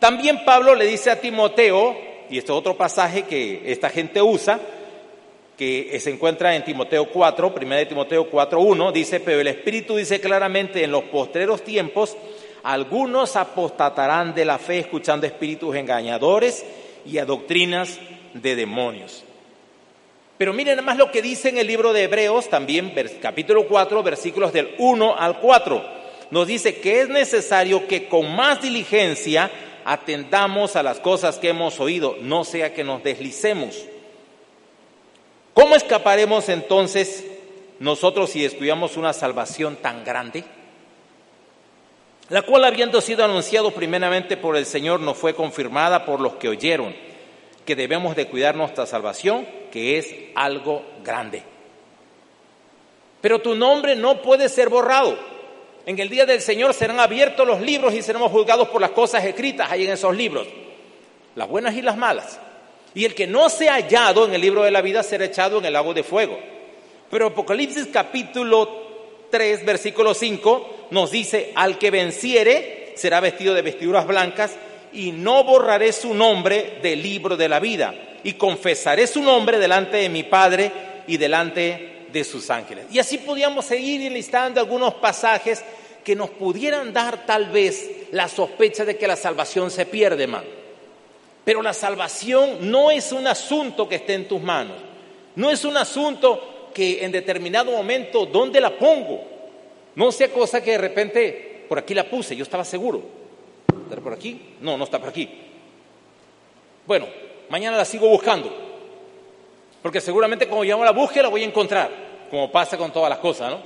También 0.00 0.44
Pablo 0.44 0.74
le 0.74 0.86
dice 0.86 1.12
a 1.12 1.20
Timoteo, 1.20 1.96
y 2.30 2.38
este 2.38 2.50
es 2.50 2.58
otro 2.58 2.76
pasaje 2.76 3.22
que 3.22 3.62
esta 3.66 3.90
gente 3.90 4.20
usa, 4.20 4.58
que 5.56 5.98
se 6.00 6.10
encuentra 6.10 6.56
en 6.56 6.64
Timoteo 6.64 7.06
4, 7.06 7.54
1 7.56 7.76
de 7.76 7.86
Timoteo 7.86 8.28
4, 8.28 8.60
1, 8.60 8.92
dice, 8.92 9.20
pero 9.20 9.40
el 9.40 9.46
Espíritu 9.46 9.96
dice 9.96 10.20
claramente 10.20 10.82
en 10.82 10.90
los 10.90 11.04
postreros 11.04 11.62
tiempos, 11.62 12.16
algunos 12.64 13.36
apostatarán 13.36 14.34
de 14.34 14.44
la 14.44 14.58
fe 14.58 14.78
escuchando 14.78 15.26
espíritus 15.26 15.76
engañadores 15.76 16.64
y 17.06 17.18
a 17.18 17.24
doctrinas 17.24 17.98
de 18.32 18.56
demonios. 18.56 19.22
Pero 20.38 20.52
miren 20.52 20.84
más 20.84 20.96
lo 20.96 21.12
que 21.12 21.22
dice 21.22 21.50
en 21.50 21.58
el 21.58 21.66
libro 21.66 21.92
de 21.92 22.04
Hebreos, 22.04 22.48
también 22.48 22.92
capítulo 23.22 23.68
4, 23.68 24.02
versículos 24.02 24.52
del 24.52 24.74
1 24.78 25.16
al 25.16 25.38
4. 25.38 25.84
nos 26.30 26.46
dice 26.48 26.80
que 26.80 27.02
es 27.02 27.08
necesario 27.08 27.86
que 27.86 28.08
con 28.08 28.34
más 28.34 28.60
diligencia 28.60 29.50
atendamos 29.84 30.74
a 30.74 30.82
las 30.82 30.98
cosas 30.98 31.38
que 31.38 31.50
hemos 31.50 31.78
oído, 31.78 32.16
no 32.20 32.44
sea 32.44 32.74
que 32.74 32.82
nos 32.82 33.04
deslicemos. 33.04 33.84
¿Cómo 35.54 35.76
escaparemos 35.76 36.48
entonces 36.48 37.24
nosotros 37.78 38.30
si 38.30 38.44
estudiamos 38.44 38.96
una 38.96 39.12
salvación 39.12 39.76
tan 39.76 40.04
grande? 40.04 40.44
La 42.28 42.42
cual 42.42 42.64
habiendo 42.64 43.00
sido 43.00 43.24
anunciado 43.24 43.70
primeramente 43.70 44.36
por 44.36 44.56
el 44.56 44.66
Señor, 44.66 44.98
nos 44.98 45.16
fue 45.16 45.34
confirmada 45.34 46.04
por 46.04 46.20
los 46.20 46.34
que 46.34 46.48
oyeron, 46.48 46.94
que 47.64 47.76
debemos 47.76 48.16
de 48.16 48.26
cuidar 48.26 48.56
nuestra 48.56 48.84
salvación, 48.84 49.46
que 49.70 49.98
es 49.98 50.12
algo 50.34 50.82
grande. 51.04 51.44
Pero 53.20 53.40
tu 53.40 53.54
nombre 53.54 53.94
no 53.94 54.22
puede 54.22 54.48
ser 54.48 54.68
borrado. 54.68 55.16
En 55.86 55.98
el 55.98 56.08
día 56.08 56.26
del 56.26 56.40
Señor 56.40 56.74
serán 56.74 56.98
abiertos 56.98 57.46
los 57.46 57.60
libros 57.60 57.94
y 57.94 58.02
seremos 58.02 58.32
juzgados 58.32 58.68
por 58.70 58.80
las 58.80 58.90
cosas 58.90 59.24
escritas 59.24 59.70
ahí 59.70 59.84
en 59.84 59.92
esos 59.92 60.16
libros, 60.16 60.48
las 61.36 61.46
buenas 61.46 61.74
y 61.74 61.82
las 61.82 61.96
malas. 61.96 62.40
Y 62.94 63.04
el 63.04 63.14
que 63.14 63.26
no 63.26 63.48
sea 63.48 63.74
hallado 63.74 64.24
en 64.24 64.34
el 64.34 64.40
libro 64.40 64.62
de 64.62 64.70
la 64.70 64.80
vida 64.80 65.02
será 65.02 65.24
echado 65.24 65.58
en 65.58 65.64
el 65.64 65.72
lago 65.72 65.92
de 65.92 66.04
fuego. 66.04 66.38
Pero 67.10 67.26
Apocalipsis 67.26 67.88
capítulo 67.92 69.28
3, 69.30 69.64
versículo 69.64 70.14
5 70.14 70.88
nos 70.90 71.10
dice, 71.10 71.52
al 71.54 71.78
que 71.78 71.90
venciere 71.90 72.92
será 72.94 73.20
vestido 73.20 73.54
de 73.54 73.62
vestiduras 73.62 74.06
blancas 74.06 74.56
y 74.92 75.10
no 75.10 75.42
borraré 75.42 75.92
su 75.92 76.14
nombre 76.14 76.78
del 76.82 77.02
libro 77.02 77.36
de 77.36 77.48
la 77.48 77.58
vida 77.58 77.94
y 78.22 78.34
confesaré 78.34 79.06
su 79.06 79.22
nombre 79.22 79.58
delante 79.58 79.96
de 79.96 80.08
mi 80.08 80.22
Padre 80.22 80.70
y 81.06 81.16
delante 81.16 82.06
de 82.12 82.24
sus 82.24 82.48
ángeles. 82.48 82.86
Y 82.92 83.00
así 83.00 83.18
podíamos 83.18 83.64
seguir 83.64 84.02
enlistando 84.02 84.60
algunos 84.60 84.94
pasajes 84.94 85.64
que 86.04 86.14
nos 86.14 86.30
pudieran 86.30 86.92
dar 86.92 87.26
tal 87.26 87.46
vez 87.50 87.90
la 88.12 88.28
sospecha 88.28 88.84
de 88.84 88.96
que 88.96 89.08
la 89.08 89.16
salvación 89.16 89.70
se 89.70 89.86
pierde, 89.86 90.26
man. 90.26 90.44
Pero 91.44 91.62
la 91.62 91.74
salvación 91.74 92.70
no 92.70 92.90
es 92.90 93.12
un 93.12 93.26
asunto 93.26 93.88
que 93.88 93.96
esté 93.96 94.14
en 94.14 94.28
tus 94.28 94.40
manos. 94.40 94.76
No 95.36 95.50
es 95.50 95.64
un 95.64 95.76
asunto 95.76 96.70
que 96.72 97.04
en 97.04 97.12
determinado 97.12 97.72
momento, 97.72 98.26
¿dónde 98.26 98.60
la 98.60 98.76
pongo? 98.76 99.22
No 99.94 100.10
sea 100.10 100.32
cosa 100.32 100.62
que 100.62 100.72
de 100.72 100.78
repente, 100.78 101.66
por 101.68 101.78
aquí 101.78 101.94
la 101.94 102.08
puse, 102.08 102.34
yo 102.34 102.42
estaba 102.42 102.64
seguro. 102.64 103.02
¿Está 103.88 104.00
por 104.00 104.12
aquí? 104.12 104.56
No, 104.60 104.76
no 104.76 104.84
está 104.84 104.98
por 104.98 105.10
aquí. 105.10 105.28
Bueno, 106.86 107.06
mañana 107.48 107.76
la 107.76 107.84
sigo 107.84 108.08
buscando. 108.08 108.50
Porque 109.82 110.00
seguramente 110.00 110.48
como 110.48 110.64
yo 110.64 110.82
la 110.82 110.92
busque 110.92 111.22
la 111.22 111.28
voy 111.28 111.42
a 111.42 111.46
encontrar 111.46 112.04
como 112.30 112.50
pasa 112.50 112.76
con 112.76 112.92
todas 112.92 113.10
las 113.10 113.18
cosas, 113.18 113.50
¿no? 113.50 113.60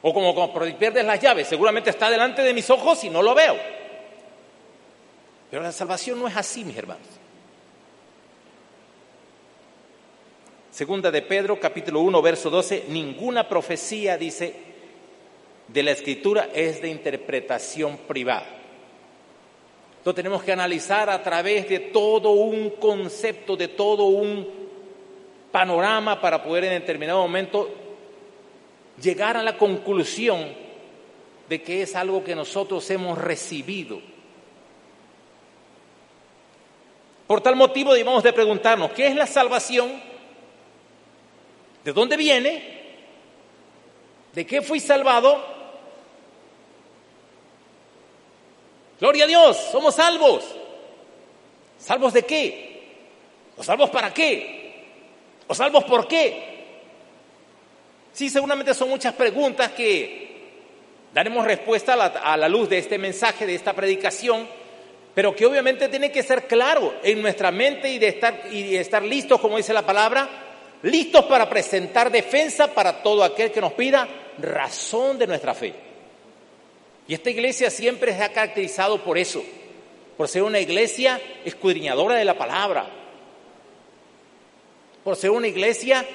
O 0.00 0.14
como 0.14 0.34
cuando 0.34 0.78
pierdes 0.78 1.04
las 1.04 1.20
llaves, 1.20 1.48
seguramente 1.48 1.90
está 1.90 2.08
delante 2.08 2.42
de 2.42 2.54
mis 2.54 2.70
ojos 2.70 3.02
y 3.04 3.10
no 3.10 3.20
lo 3.20 3.34
veo. 3.34 3.56
Pero 5.50 5.62
la 5.62 5.72
salvación 5.72 6.18
no 6.18 6.28
es 6.28 6.36
así, 6.36 6.64
mis 6.64 6.76
hermanos. 6.76 7.06
Segunda 10.70 11.10
de 11.10 11.22
Pedro, 11.22 11.58
capítulo 11.58 12.00
1, 12.00 12.22
verso 12.22 12.50
12, 12.50 12.84
ninguna 12.88 13.48
profecía, 13.48 14.16
dice, 14.16 14.54
de 15.66 15.82
la 15.82 15.90
escritura 15.90 16.50
es 16.54 16.80
de 16.80 16.88
interpretación 16.88 17.96
privada. 18.06 18.46
Lo 20.04 20.14
tenemos 20.14 20.42
que 20.42 20.52
analizar 20.52 21.10
a 21.10 21.22
través 21.22 21.68
de 21.68 21.80
todo 21.80 22.30
un 22.30 22.70
concepto, 22.70 23.56
de 23.56 23.68
todo 23.68 24.04
un 24.04 24.46
panorama 25.50 26.20
para 26.20 26.42
poder 26.42 26.64
en 26.64 26.80
determinado 26.80 27.20
momento 27.20 27.68
llegar 29.02 29.36
a 29.36 29.42
la 29.42 29.56
conclusión 29.56 30.46
de 31.48 31.62
que 31.62 31.82
es 31.82 31.96
algo 31.96 32.22
que 32.22 32.34
nosotros 32.34 32.88
hemos 32.90 33.18
recibido. 33.18 34.00
Por 37.28 37.42
tal 37.42 37.54
motivo 37.54 37.92
debemos 37.92 38.24
de 38.24 38.32
preguntarnos, 38.32 38.90
¿qué 38.92 39.06
es 39.06 39.14
la 39.14 39.26
salvación? 39.26 40.02
¿De 41.84 41.92
dónde 41.92 42.16
viene? 42.16 42.78
¿De 44.32 44.46
qué 44.46 44.62
fui 44.62 44.80
salvado? 44.80 45.44
Gloria 48.98 49.24
a 49.24 49.26
Dios, 49.28 49.56
somos 49.70 49.94
salvos. 49.94 50.44
¿Salvos 51.78 52.14
de 52.14 52.22
qué? 52.24 52.82
¿O 53.56 53.62
salvos 53.62 53.90
para 53.90 54.12
qué? 54.12 54.86
¿O 55.46 55.54
salvos 55.54 55.84
por 55.84 56.08
qué? 56.08 56.48
Sí, 58.12 58.30
seguramente 58.30 58.72
son 58.72 58.88
muchas 58.88 59.14
preguntas 59.14 59.72
que 59.72 60.28
daremos 61.12 61.44
respuesta 61.44 61.92
a 61.92 62.36
la, 62.36 62.48
luz 62.48 62.68
de 62.68 62.78
este 62.78 62.96
mensaje, 62.96 63.46
de 63.46 63.54
esta 63.54 63.74
predicación, 63.74 64.48
pero 65.18 65.34
que 65.34 65.46
obviamente 65.46 65.88
tiene 65.88 66.12
que 66.12 66.22
ser 66.22 66.46
claro 66.46 66.94
en 67.02 67.20
nuestra 67.20 67.50
mente 67.50 67.90
y 67.90 67.98
de 67.98 68.06
estar, 68.06 68.40
y 68.52 68.76
estar 68.76 69.02
listos, 69.02 69.40
como 69.40 69.56
dice 69.56 69.72
la 69.72 69.84
palabra, 69.84 70.28
listos 70.84 71.24
para 71.24 71.50
presentar 71.50 72.08
defensa 72.08 72.72
para 72.72 73.02
todo 73.02 73.24
aquel 73.24 73.50
que 73.50 73.60
nos 73.60 73.72
pida 73.72 74.06
razón 74.38 75.18
de 75.18 75.26
nuestra 75.26 75.54
fe. 75.54 75.74
Y 77.08 77.14
esta 77.14 77.30
iglesia 77.30 77.68
siempre 77.68 78.14
se 78.14 78.22
ha 78.22 78.32
caracterizado 78.32 79.02
por 79.02 79.18
eso, 79.18 79.42
por 80.16 80.28
ser 80.28 80.44
una 80.44 80.60
iglesia 80.60 81.20
escudriñadora 81.44 82.14
de 82.14 82.24
la 82.24 82.38
palabra, 82.38 82.88
por 85.02 85.16
ser 85.16 85.30
una 85.30 85.48
iglesia 85.48 86.06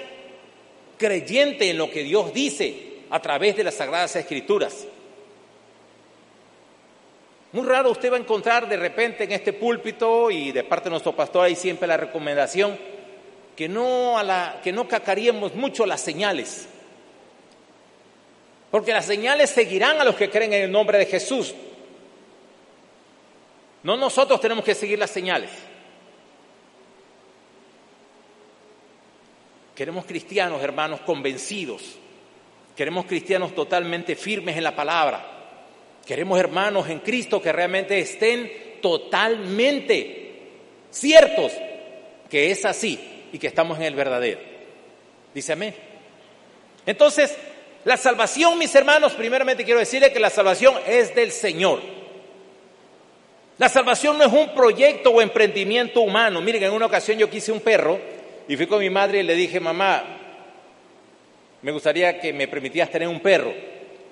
creyente 0.98 1.70
en 1.70 1.78
lo 1.78 1.92
que 1.92 2.04
Dios 2.04 2.34
dice 2.34 3.00
a 3.10 3.22
través 3.22 3.58
de 3.58 3.66
las 3.66 3.74
Sagradas 3.74 4.16
Escrituras. 4.16 4.88
Muy 7.54 7.68
raro 7.68 7.92
usted 7.92 8.12
va 8.12 8.18
a 8.18 8.20
encontrar 8.20 8.68
de 8.68 8.78
repente 8.78 9.26
en 9.26 9.32
este 9.32 9.54
púlpito 9.54 10.32
y 10.32 10.52
de 10.52 10.64
parte 10.64 10.86
de 10.86 10.90
nuestro 10.90 11.16
pastor 11.16 11.46
hay 11.46 11.56
siempre 11.56 11.88
la 11.88 11.98
recomendación 11.98 12.76
que 13.56 13.70
no, 13.70 14.18
a 14.18 14.24
la, 14.24 14.60
que 14.64 14.72
no 14.72 14.88
cacaríamos 14.88 15.54
mucho 15.54 15.86
las 15.86 16.02
señales. 16.02 16.68
Porque 18.72 18.92
las 18.92 19.06
señales 19.06 19.52
seguirán 19.52 20.02
a 20.02 20.04
los 20.04 20.16
que 20.16 20.32
creen 20.32 20.52
en 20.54 20.64
el 20.64 20.72
nombre 20.72 20.98
de 20.98 21.06
Jesús. 21.06 21.54
No 23.84 23.98
nosotros 23.98 24.42
tenemos 24.42 24.66
que 24.66 24.74
seguir 24.74 24.98
las 24.98 25.12
señales. 25.12 25.52
Queremos 29.76 30.06
cristianos, 30.06 30.64
hermanos, 30.64 31.02
convencidos. 31.02 31.84
Queremos 32.76 33.06
cristianos 33.06 33.54
totalmente 33.54 34.16
firmes 34.16 34.58
en 34.58 34.64
la 34.64 34.76
palabra. 34.76 35.43
Queremos 36.06 36.40
hermanos 36.40 36.90
en 36.90 37.00
Cristo 37.00 37.42
que 37.42 37.52
realmente 37.52 37.98
estén 38.00 38.52
totalmente 38.82 40.32
ciertos 40.92 41.54
que 42.30 42.52
es 42.52 42.66
así 42.66 43.00
y 43.32 43.40
que 43.40 43.48
estamos 43.48 43.78
en 43.78 43.86
el 43.86 43.96
verdadero. 43.96 44.40
Dice 45.34 45.54
amén. 45.54 45.74
Entonces, 46.86 47.36
la 47.86 47.98
salvación, 47.98 48.58
mis 48.58 48.74
hermanos, 48.76 49.14
primeramente 49.14 49.64
quiero 49.64 49.80
decirle 49.80 50.12
que 50.12 50.20
la 50.20 50.30
salvación 50.30 50.76
es 50.86 51.16
del 51.16 51.32
Señor. 51.32 51.80
La 53.58 53.70
salvación 53.70 54.18
no 54.18 54.26
es 54.26 54.34
un 54.34 54.54
proyecto 54.54 55.12
o 55.12 55.22
emprendimiento 55.22 56.02
humano. 56.02 56.42
Miren, 56.42 56.64
en 56.64 56.74
una 56.74 56.88
ocasión 56.88 57.18
yo 57.18 57.30
quise 57.30 57.52
un 57.52 57.62
perro 57.62 58.00
y 58.48 58.58
fui 58.58 58.68
con 58.68 58.80
mi 58.80 58.90
madre 58.90 59.20
y 59.20 59.24
le 59.24 59.36
dije, 59.36 59.60
mamá, 59.60 60.04
me 61.62 61.72
gustaría 61.72 62.20
que 62.20 62.34
me 62.34 62.48
permitieras 62.48 62.90
tener 62.90 63.08
un 63.08 63.20
perro. 63.20 63.54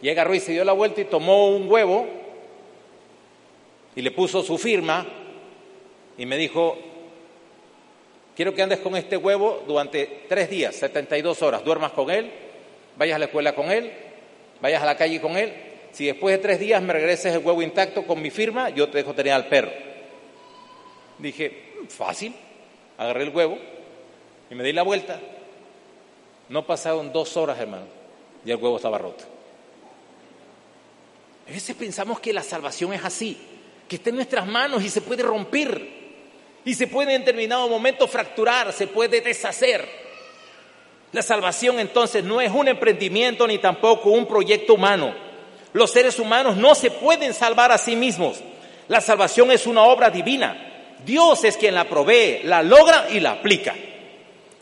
Y 0.01 0.09
agarró 0.09 0.33
y 0.33 0.39
se 0.39 0.51
dio 0.51 0.63
la 0.63 0.73
vuelta 0.73 1.01
y 1.01 1.05
tomó 1.05 1.49
un 1.49 1.69
huevo 1.69 2.07
y 3.95 4.01
le 4.01 4.11
puso 4.11 4.41
su 4.41 4.57
firma 4.57 5.05
y 6.17 6.25
me 6.25 6.37
dijo, 6.37 6.77
quiero 8.35 8.53
que 8.53 8.61
andes 8.61 8.79
con 8.79 8.95
este 8.95 9.17
huevo 9.17 9.63
durante 9.67 10.23
tres 10.27 10.49
días, 10.49 10.75
72 10.75 11.41
horas, 11.41 11.63
duermas 11.63 11.91
con 11.91 12.09
él, 12.09 12.31
vayas 12.97 13.15
a 13.15 13.19
la 13.19 13.25
escuela 13.25 13.53
con 13.53 13.71
él, 13.71 13.91
vayas 14.61 14.81
a 14.81 14.85
la 14.85 14.97
calle 14.97 15.21
con 15.21 15.37
él. 15.37 15.53
Si 15.91 16.05
después 16.05 16.35
de 16.35 16.41
tres 16.41 16.59
días 16.59 16.81
me 16.81 16.93
regreses 16.93 17.33
el 17.35 17.45
huevo 17.45 17.61
intacto 17.61 18.05
con 18.05 18.21
mi 18.21 18.29
firma, 18.29 18.69
yo 18.69 18.89
te 18.89 18.99
dejo 18.99 19.13
tener 19.13 19.33
al 19.33 19.47
perro. 19.47 19.71
Dije, 21.17 21.73
fácil, 21.89 22.33
agarré 22.97 23.23
el 23.23 23.29
huevo, 23.29 23.57
y 24.49 24.55
me 24.55 24.63
di 24.63 24.73
la 24.73 24.83
vuelta. 24.83 25.19
No 26.49 26.65
pasaron 26.65 27.11
dos 27.11 27.35
horas, 27.37 27.59
hermano, 27.59 27.85
y 28.45 28.51
el 28.51 28.57
huevo 28.57 28.77
estaba 28.77 28.97
roto. 28.97 29.23
A 31.47 31.51
veces 31.51 31.75
pensamos 31.75 32.19
que 32.19 32.33
la 32.33 32.43
salvación 32.43 32.93
es 32.93 33.03
así, 33.03 33.37
que 33.87 33.97
está 33.97 34.09
en 34.09 34.17
nuestras 34.17 34.47
manos 34.47 34.83
y 34.83 34.89
se 34.89 35.01
puede 35.01 35.23
romper, 35.23 36.01
y 36.63 36.73
se 36.75 36.87
puede 36.87 37.13
en 37.13 37.21
determinado 37.21 37.67
momento 37.67 38.07
fracturar, 38.07 38.71
se 38.73 38.87
puede 38.87 39.21
deshacer. 39.21 39.87
La 41.11 41.21
salvación 41.21 41.79
entonces 41.79 42.23
no 42.23 42.39
es 42.39 42.51
un 42.51 42.67
emprendimiento 42.67 43.47
ni 43.47 43.57
tampoco 43.57 44.11
un 44.11 44.27
proyecto 44.27 44.75
humano. 44.75 45.13
Los 45.73 45.91
seres 45.91 46.19
humanos 46.19 46.55
no 46.55 46.75
se 46.75 46.91
pueden 46.91 47.33
salvar 47.33 47.71
a 47.71 47.77
sí 47.77 47.95
mismos. 47.95 48.39
La 48.87 49.01
salvación 49.01 49.51
es 49.51 49.67
una 49.67 49.83
obra 49.83 50.09
divina. 50.09 50.67
Dios 51.05 51.43
es 51.43 51.57
quien 51.57 51.75
la 51.75 51.85
provee, 51.85 52.41
la 52.43 52.61
logra 52.61 53.07
y 53.09 53.19
la 53.19 53.31
aplica. 53.31 53.75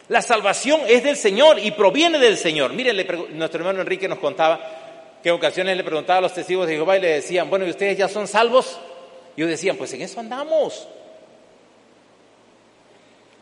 La 0.07 0.21
salvación 0.23 0.81
es 0.87 1.03
del 1.03 1.17
Señor 1.17 1.59
y 1.59 1.71
proviene 1.71 2.17
del 2.17 2.37
Señor. 2.37 2.73
Miren, 2.73 3.05
nuestro 3.33 3.59
hermano 3.59 3.81
Enrique 3.81 4.07
nos 4.07 4.17
contaba 4.17 4.78
que 5.21 5.29
en 5.29 5.35
ocasiones 5.35 5.75
le 5.75 5.83
preguntaba 5.83 6.19
a 6.19 6.21
los 6.21 6.33
testigos 6.33 6.67
de 6.67 6.75
Jehová 6.75 6.97
y 6.97 7.01
le 7.01 7.09
decían, 7.09 7.49
bueno, 7.49 7.65
¿y 7.65 7.69
ustedes 7.69 7.97
ya 7.97 8.07
son 8.07 8.27
salvos? 8.27 8.79
Y 9.35 9.41
ellos 9.41 9.51
decían, 9.51 9.75
pues 9.75 9.93
en 9.93 10.01
eso 10.01 10.19
andamos. 10.19 10.87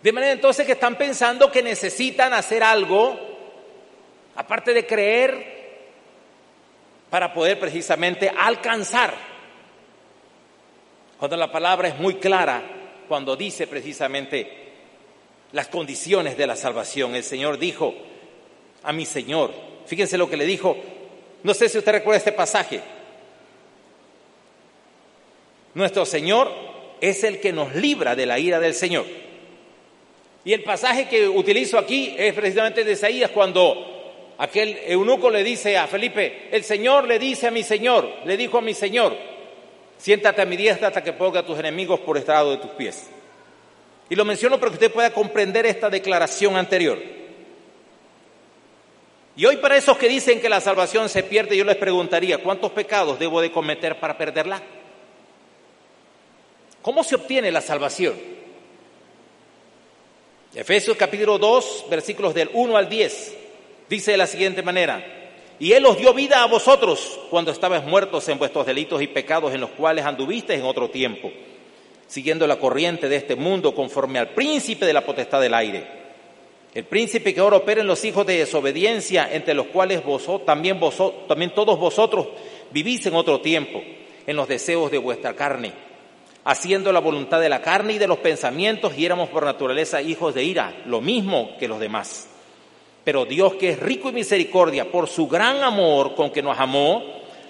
De 0.01 0.11
manera 0.11 0.33
entonces 0.33 0.65
que 0.65 0.73
están 0.73 0.97
pensando 0.97 1.51
que 1.51 1.61
necesitan 1.61 2.33
hacer 2.33 2.63
algo, 2.63 3.17
aparte 4.35 4.73
de 4.73 4.85
creer, 4.85 5.57
para 7.09 7.33
poder 7.33 7.59
precisamente 7.59 8.31
alcanzar. 8.35 9.13
Cuando 11.17 11.37
la 11.37 11.51
palabra 11.51 11.87
es 11.87 11.99
muy 11.99 12.15
clara, 12.15 12.61
cuando 13.07 13.35
dice 13.35 13.67
precisamente 13.67 14.65
las 15.51 15.67
condiciones 15.67 16.37
de 16.37 16.47
la 16.47 16.55
salvación. 16.55 17.15
El 17.15 17.23
Señor 17.23 17.57
dijo 17.57 17.93
a 18.83 18.91
mi 18.91 19.05
Señor, 19.05 19.53
fíjense 19.85 20.17
lo 20.17 20.29
que 20.29 20.37
le 20.37 20.45
dijo, 20.45 20.77
no 21.43 21.53
sé 21.53 21.69
si 21.69 21.77
usted 21.77 21.91
recuerda 21.91 22.17
este 22.17 22.31
pasaje, 22.31 22.81
nuestro 25.73 26.05
Señor 26.05 26.51
es 27.01 27.23
el 27.23 27.39
que 27.39 27.53
nos 27.53 27.75
libra 27.75 28.15
de 28.15 28.25
la 28.25 28.39
ira 28.39 28.59
del 28.59 28.73
Señor. 28.73 29.05
Y 30.43 30.53
el 30.53 30.63
pasaje 30.63 31.07
que 31.07 31.27
utilizo 31.27 31.77
aquí 31.77 32.15
es 32.17 32.33
precisamente 32.33 32.83
de 32.83 32.93
Isaías 32.93 33.31
cuando 33.31 34.33
aquel 34.37 34.79
eunuco 34.85 35.29
le 35.29 35.43
dice 35.43 35.77
a 35.77 35.87
Felipe, 35.87 36.47
el 36.51 36.63
Señor 36.63 37.05
le 37.05 37.19
dice 37.19 37.47
a 37.47 37.51
mi 37.51 37.63
Señor, 37.63 38.09
le 38.25 38.37
dijo 38.37 38.57
a 38.57 38.61
mi 38.61 38.73
Señor, 38.73 39.15
siéntate 39.97 40.41
a 40.41 40.45
mi 40.45 40.55
diestra 40.55 40.87
hasta 40.87 41.03
que 41.03 41.13
ponga 41.13 41.41
a 41.41 41.45
tus 41.45 41.59
enemigos 41.59 41.99
por 41.99 42.17
estrado 42.17 42.51
de 42.51 42.57
tus 42.57 42.71
pies. 42.71 43.09
Y 44.09 44.15
lo 44.15 44.25
menciono 44.25 44.57
para 44.57 44.71
que 44.71 44.75
usted 44.75 44.91
pueda 44.91 45.11
comprender 45.11 45.65
esta 45.65 45.89
declaración 45.89 46.55
anterior. 46.55 46.97
Y 49.37 49.45
hoy 49.45 49.57
para 49.57 49.77
esos 49.77 49.99
que 49.99 50.09
dicen 50.09 50.41
que 50.41 50.49
la 50.49 50.59
salvación 50.59 51.07
se 51.09 51.21
pierde, 51.21 51.55
yo 51.55 51.63
les 51.63 51.75
preguntaría, 51.75 52.39
¿cuántos 52.39 52.71
pecados 52.71 53.19
debo 53.19 53.39
de 53.39 53.51
cometer 53.51 53.99
para 53.99 54.17
perderla? 54.17 54.63
¿Cómo 56.81 57.03
se 57.03 57.13
obtiene 57.13 57.51
la 57.51 57.61
salvación? 57.61 58.15
Efesios 60.55 60.97
capítulo 60.97 61.37
2, 61.37 61.85
versículos 61.87 62.33
del 62.33 62.49
1 62.51 62.77
al 62.77 62.89
10, 62.89 63.37
dice 63.87 64.09
de 64.09 64.17
la 64.17 64.25
siguiente 64.25 64.63
manera, 64.63 65.05
y 65.59 65.73
Él 65.73 65.85
os 65.85 65.99
dio 65.99 66.15
vida 66.15 66.41
a 66.41 66.47
vosotros 66.47 67.19
cuando 67.29 67.51
estabais 67.51 67.83
muertos 67.83 68.27
en 68.29 68.39
vuestros 68.39 68.65
delitos 68.65 69.03
y 69.03 69.07
pecados 69.07 69.53
en 69.53 69.61
los 69.61 69.69
cuales 69.69 70.03
anduvisteis 70.03 70.59
en 70.59 70.65
otro 70.65 70.89
tiempo, 70.89 71.31
siguiendo 72.07 72.47
la 72.47 72.55
corriente 72.55 73.07
de 73.07 73.17
este 73.17 73.35
mundo 73.35 73.75
conforme 73.75 74.17
al 74.17 74.29
príncipe 74.29 74.87
de 74.87 74.93
la 74.93 75.05
potestad 75.05 75.41
del 75.41 75.53
aire. 75.53 76.06
El 76.77 76.85
príncipe 76.85 77.33
que 77.33 77.39
ahora 77.39 77.57
opera 77.57 77.81
en 77.81 77.87
los 77.87 78.05
hijos 78.05 78.23
de 78.27 78.37
desobediencia, 78.37 79.27
entre 79.31 79.55
los 79.55 79.65
cuales 79.65 80.05
vosotros, 80.05 80.45
también, 80.45 80.79
vosotros, 80.79 81.27
también 81.27 81.49
todos 81.55 81.79
vosotros 81.79 82.27
vivís 82.69 83.03
en 83.07 83.15
otro 83.15 83.41
tiempo, 83.41 83.81
en 84.27 84.35
los 84.35 84.47
deseos 84.47 84.91
de 84.91 84.99
vuestra 84.99 85.35
carne 85.35 85.73
haciendo 86.43 86.91
la 86.91 86.99
voluntad 86.99 87.41
de 87.41 87.49
la 87.49 87.63
carne 87.63 87.93
y 87.93 87.97
de 87.97 88.07
los 88.07 88.19
pensamientos, 88.19 88.95
y 88.95 89.05
éramos 89.07 89.27
por 89.29 89.43
naturaleza 89.43 90.03
hijos 90.03 90.35
de 90.35 90.43
ira, 90.43 90.83
lo 90.85 91.01
mismo 91.01 91.57
que 91.59 91.67
los 91.67 91.79
demás. 91.79 92.27
Pero 93.03 93.25
Dios, 93.25 93.55
que 93.55 93.71
es 93.71 93.79
rico 93.79 94.09
en 94.09 94.15
misericordia, 94.15 94.91
por 94.91 95.07
su 95.07 95.27
gran 95.27 95.63
amor 95.63 96.13
con 96.13 96.29
que 96.29 96.43
nos 96.43 96.59
amó, 96.59 97.03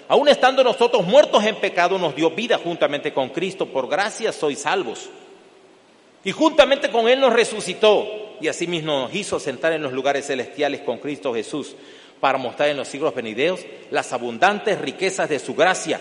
aun 0.08 0.28
estando 0.28 0.64
nosotros 0.64 1.06
muertos 1.06 1.44
en 1.44 1.56
pecado, 1.56 1.98
nos 1.98 2.16
dio 2.16 2.30
vida 2.30 2.58
juntamente 2.58 3.12
con 3.12 3.28
Cristo. 3.28 3.66
Por 3.66 3.88
gracia 3.88 4.32
sois 4.32 4.60
salvos. 4.60 5.10
Y 6.24 6.32
juntamente 6.32 6.90
con 6.90 7.10
Él 7.10 7.20
nos 7.20 7.34
resucitó, 7.34 8.27
y 8.40 8.48
asimismo 8.48 8.92
nos 9.00 9.14
hizo 9.14 9.40
sentar 9.40 9.72
en 9.72 9.82
los 9.82 9.92
lugares 9.92 10.26
celestiales 10.26 10.80
con 10.80 10.98
Cristo 10.98 11.34
Jesús, 11.34 11.74
para 12.20 12.38
mostrar 12.38 12.68
en 12.68 12.76
los 12.76 12.88
siglos 12.88 13.14
venideros 13.14 13.60
las 13.90 14.12
abundantes 14.12 14.80
riquezas 14.80 15.28
de 15.28 15.38
su 15.38 15.54
gracia 15.54 16.00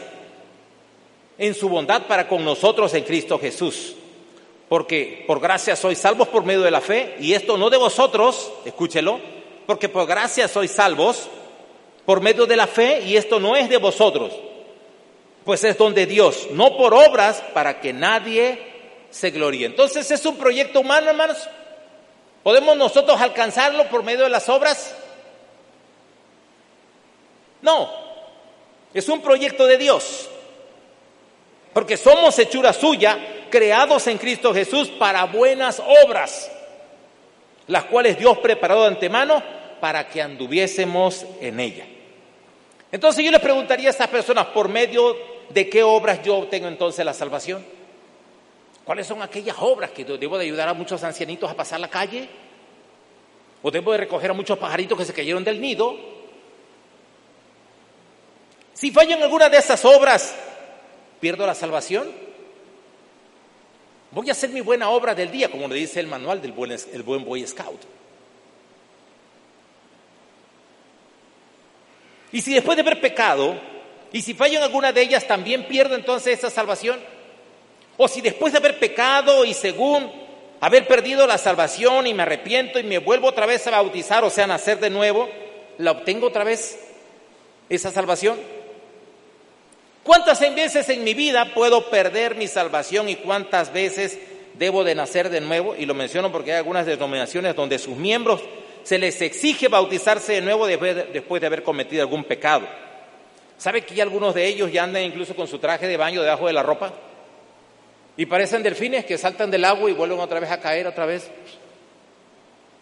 en 1.38 1.54
su 1.54 1.70
bondad 1.70 2.08
para 2.08 2.28
con 2.28 2.44
nosotros 2.44 2.94
en 2.94 3.04
Cristo 3.04 3.40
Jesús. 3.40 3.96
Porque 4.70 5.24
por 5.26 5.40
gracia 5.40 5.76
sois 5.76 5.98
salvos 5.98 6.28
por 6.28 6.44
medio 6.44 6.62
de 6.62 6.72
la 6.72 6.82
fe, 6.82 7.16
y 7.20 7.34
esto 7.34 7.58
no 7.58 7.70
de 7.70 7.78
vosotros, 7.78 8.52
escúchelo, 8.66 9.20
porque 9.66 9.88
por 9.88 10.08
gracia 10.08 10.48
sois 10.48 10.72
salvos 10.72 11.30
por 12.06 12.22
medio 12.22 12.46
de 12.46 12.56
la 12.56 12.68
fe, 12.68 13.02
y 13.06 13.16
esto 13.16 13.40
no 13.40 13.56
es 13.56 13.70
de 13.70 13.78
vosotros, 13.78 14.34
pues 15.46 15.64
es 15.64 15.78
donde 15.78 16.06
Dios, 16.06 16.50
no 16.52 16.76
por 16.76 16.94
obras 16.94 17.42
para 17.54 17.80
que 17.80 17.94
nadie 17.94 18.60
se 19.10 19.30
gloríe. 19.32 19.68
Entonces 19.68 20.10
es 20.12 20.26
un 20.26 20.36
proyecto 20.36 20.82
humano, 20.82 21.10
hermanos. 21.10 21.38
¿Podemos 22.48 22.78
nosotros 22.78 23.20
alcanzarlo 23.20 23.90
por 23.90 24.04
medio 24.04 24.24
de 24.24 24.30
las 24.30 24.48
obras? 24.48 24.96
No, 27.62 27.92
es 28.94 29.10
un 29.10 29.22
proyecto 29.22 29.68
de 29.68 29.78
Dios 29.78 30.30
porque 31.74 31.98
somos 31.98 32.40
hechura 32.40 32.72
suya, 32.72 33.20
creados 33.50 34.08
en 34.08 34.18
Cristo 34.18 34.54
Jesús 34.54 34.88
para 34.88 35.26
buenas 35.26 35.84
obras, 36.06 36.50
las 37.68 37.84
cuales 37.84 38.18
Dios 38.18 38.38
preparó 38.38 38.84
de 38.84 38.88
antemano 38.88 39.44
para 39.82 40.08
que 40.08 40.22
anduviésemos 40.22 41.26
en 41.42 41.60
ella. 41.60 41.86
Entonces 42.94 43.26
yo 43.26 43.32
les 43.32 43.42
preguntaría 43.42 43.90
a 43.90 43.92
estas 43.92 44.08
personas, 44.08 44.46
¿por 44.46 44.70
medio 44.70 45.18
de 45.50 45.70
qué 45.70 45.84
obras 45.84 46.24
yo 46.24 46.38
obtengo 46.38 46.70
entonces 46.70 47.04
la 47.04 47.14
salvación? 47.14 47.77
¿Cuáles 48.88 49.06
son 49.06 49.22
aquellas 49.22 49.58
obras 49.60 49.92
que 49.92 50.06
debo 50.06 50.38
de 50.38 50.46
ayudar 50.46 50.70
a 50.70 50.74
muchos 50.74 51.04
ancianitos 51.04 51.52
a 51.52 51.56
pasar 51.56 51.78
la 51.78 51.90
calle? 51.90 52.30
¿O 53.62 53.70
debo 53.70 53.92
de 53.92 53.98
recoger 53.98 54.32
a 54.32 54.34
muchos 54.34 54.58
pajaritos 54.58 54.98
que 54.98 55.04
se 55.04 55.14
cayeron 55.14 55.44
del 55.44 55.60
nido? 55.60 55.94
Si 58.74 58.90
fallan 58.92 59.22
alguna 59.22 59.50
de 59.50 59.58
esas 59.58 59.84
obras, 59.84 60.34
¿Pierdo 61.20 61.46
la 61.46 61.54
salvación? 61.54 62.10
Voy 64.12 64.30
a 64.30 64.32
hacer 64.32 64.52
mi 64.52 64.62
buena 64.62 64.90
obra 64.90 65.14
del 65.14 65.32
día, 65.32 65.52
como 65.52 65.68
le 65.68 65.76
dice 65.76 66.00
el 66.00 66.08
manual 66.08 66.42
del 66.42 66.54
buen, 66.54 66.74
buen 67.04 67.26
Boy 67.26 67.46
Scout. 67.46 67.82
Y 72.32 72.42
si 72.42 72.54
después 72.54 72.78
de 72.78 72.84
haber 72.84 73.02
pecado, 73.02 73.60
y 74.14 74.22
si 74.22 74.34
fallo 74.34 74.60
en 74.60 74.64
alguna 74.64 74.94
de 74.94 75.02
ellas, 75.02 75.28
también 75.28 75.68
pierdo 75.68 75.96
entonces 75.96 76.38
esa 76.38 76.50
salvación. 76.50 77.17
O 77.98 78.08
si 78.08 78.22
después 78.22 78.54
de 78.54 78.60
haber 78.60 78.80
pecado 78.80 79.44
y 79.44 79.54
según 79.54 80.12
haber 80.62 80.88
perdido 80.88 81.26
la 81.28 81.38
salvación 81.38 82.08
y 82.08 82.14
me 82.14 82.24
arrepiento 82.24 82.80
y 82.80 82.84
me 82.84 83.00
vuelvo 83.00 83.28
otra 83.28 83.46
vez 83.46 83.66
a 83.68 83.72
bautizar, 83.72 84.24
o 84.24 84.30
sea, 84.30 84.46
a 84.46 84.48
nacer 84.48 84.80
de 84.80 84.90
nuevo, 84.90 85.28
¿la 85.78 85.92
obtengo 85.92 86.28
otra 86.28 86.44
vez 86.44 86.80
esa 87.70 87.92
salvación? 87.92 88.38
¿Cuántas 90.04 90.40
veces 90.40 90.88
en 90.90 91.04
mi 91.04 91.14
vida 91.14 91.54
puedo 91.54 91.90
perder 91.90 92.36
mi 92.36 92.48
salvación 92.48 93.10
y 93.10 93.16
cuántas 93.16 93.74
veces 93.74 94.18
debo 94.54 94.84
de 94.84 94.96
nacer 94.96 95.30
de 95.30 95.42
nuevo? 95.42 95.76
Y 95.78 95.86
lo 95.86 95.94
menciono 95.94 96.32
porque 96.32 96.52
hay 96.52 96.58
algunas 96.58 96.86
denominaciones 96.86 97.56
donde 97.56 97.78
sus 97.78 97.98
miembros 97.98 98.42
se 98.84 98.98
les 98.98 99.22
exige 99.22 99.68
bautizarse 99.68 100.34
de 100.34 100.42
nuevo 100.42 100.66
después 100.66 101.42
de 101.42 101.48
haber 101.48 101.62
cometido 101.62 102.04
algún 102.04 102.24
pecado. 102.24 102.66
¿Sabe 103.58 103.82
que 103.82 104.02
algunos 104.02 104.34
de 104.34 104.48
ellos 104.48 104.72
ya 104.72 104.84
andan 104.84 105.04
incluso 105.04 105.36
con 105.36 105.48
su 105.48 105.60
traje 105.60 105.88
de 105.88 105.98
baño 105.98 106.22
debajo 106.22 106.48
de 106.48 106.54
la 106.54 106.64
ropa? 106.64 106.94
Y 108.18 108.26
parecen 108.26 108.64
delfines 108.64 109.06
que 109.06 109.18
saltan 109.18 109.50
del 109.50 109.64
agua 109.64 109.90
y 109.90 109.94
vuelven 109.94 110.20
otra 110.20 110.40
vez 110.40 110.52
a 110.52 110.60
caer 110.60 110.88
otra 110.88 111.06
vez. 111.06 111.30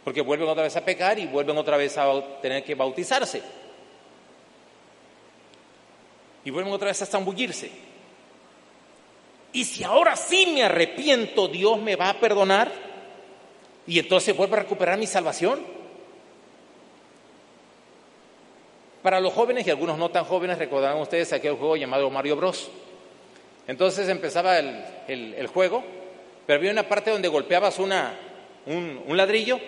Porque 0.03 0.21
vuelven 0.21 0.47
otra 0.47 0.63
vez 0.63 0.75
a 0.75 0.85
pecar 0.85 1.19
y 1.19 1.27
vuelven 1.27 1.57
otra 1.57 1.77
vez 1.77 1.97
a 1.97 2.09
tener 2.41 2.63
que 2.63 2.73
bautizarse 2.73 3.41
y 6.45 6.51
vuelven 6.51 6.71
otra 6.71 6.87
vez 6.87 7.01
a 7.01 7.05
zambullirse. 7.07 7.71
Y 9.51 9.65
si 9.65 9.83
ahora 9.83 10.15
sí 10.15 10.51
me 10.53 10.63
arrepiento, 10.63 11.47
Dios 11.47 11.81
me 11.81 11.95
va 11.95 12.09
a 12.09 12.19
perdonar 12.19 12.71
y 13.87 13.99
entonces 13.99 14.37
vuelvo 14.37 14.55
a 14.55 14.59
recuperar 14.59 14.97
mi 14.97 15.07
salvación. 15.07 15.59
Para 19.01 19.19
los 19.19 19.33
jóvenes 19.33 19.65
y 19.65 19.71
algunos 19.71 19.97
no 19.97 20.09
tan 20.09 20.25
jóvenes, 20.25 20.57
recordarán 20.57 20.99
ustedes 20.99 21.33
aquel 21.33 21.55
juego 21.55 21.75
llamado 21.75 22.09
Mario 22.09 22.35
Bros. 22.35 22.69
Entonces 23.67 24.07
empezaba 24.09 24.59
el, 24.59 25.47
juego, 25.47 25.83
pero 26.45 26.59
había 26.59 26.71
una 26.71 26.87
parte 26.87 27.11
donde 27.11 27.27
golpeabas 27.27 27.79
una, 27.79 28.17
un, 28.65 29.17
ladrillo 29.17 29.59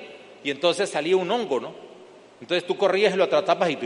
y 0.43 0.51
entonces 0.51 0.89
salía 0.89 1.17
un 1.17 1.29
hongo, 1.31 1.59
¿no? 1.59 1.73
Entonces 2.39 2.67
tú 2.67 2.77
corrías 2.77 3.13
y 3.13 3.17
lo 3.17 3.23
atrapabas 3.23 3.69
y 3.71 3.77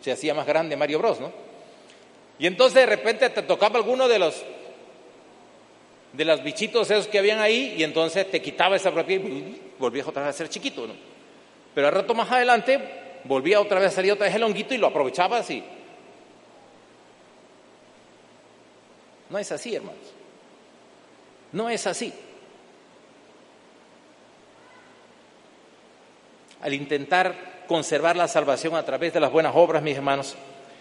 se 0.00 0.12
hacía 0.12 0.34
más 0.34 0.46
grande 0.46 0.76
Mario 0.76 0.98
Bros, 0.98 1.20
¿no? 1.20 1.32
Y 2.38 2.46
entonces 2.46 2.74
de 2.74 2.86
repente 2.86 3.30
te 3.30 3.42
tocaba 3.42 3.78
alguno 3.78 4.08
de 4.08 4.18
los 4.18 4.44
de 6.12 6.24
los 6.26 6.42
bichitos 6.42 6.90
esos 6.90 7.08
que 7.08 7.18
habían 7.18 7.40
ahí 7.40 7.74
y 7.78 7.84
entonces 7.84 8.30
te 8.30 8.42
quitaba 8.42 8.76
esa 8.76 8.92
propia 8.92 9.16
y 9.16 9.72
volvías 9.78 10.06
otra 10.06 10.22
vez 10.22 10.30
a 10.34 10.38
ser 10.38 10.48
chiquito, 10.50 10.86
¿no? 10.86 10.94
Pero 11.74 11.86
al 11.86 11.94
rato 11.94 12.14
más 12.14 12.30
adelante 12.30 12.78
volvía 13.24 13.60
otra 13.60 13.80
vez 13.80 13.92
a 13.92 13.96
salir 13.96 14.12
otra 14.12 14.26
vez 14.26 14.34
el 14.34 14.42
honguito 14.42 14.74
y 14.74 14.78
lo 14.78 14.88
aprovechabas 14.88 15.48
y 15.50 15.64
no 19.32 19.38
es 19.38 19.50
así, 19.50 19.74
hermanos. 19.74 20.12
No 21.52 21.70
es 21.70 21.86
así. 21.86 22.12
Al 26.60 26.74
intentar 26.74 27.64
conservar 27.66 28.14
la 28.14 28.28
salvación 28.28 28.76
a 28.76 28.84
través 28.84 29.14
de 29.14 29.20
las 29.20 29.32
buenas 29.32 29.54
obras, 29.56 29.82
mis 29.82 29.96
hermanos, 29.96 30.36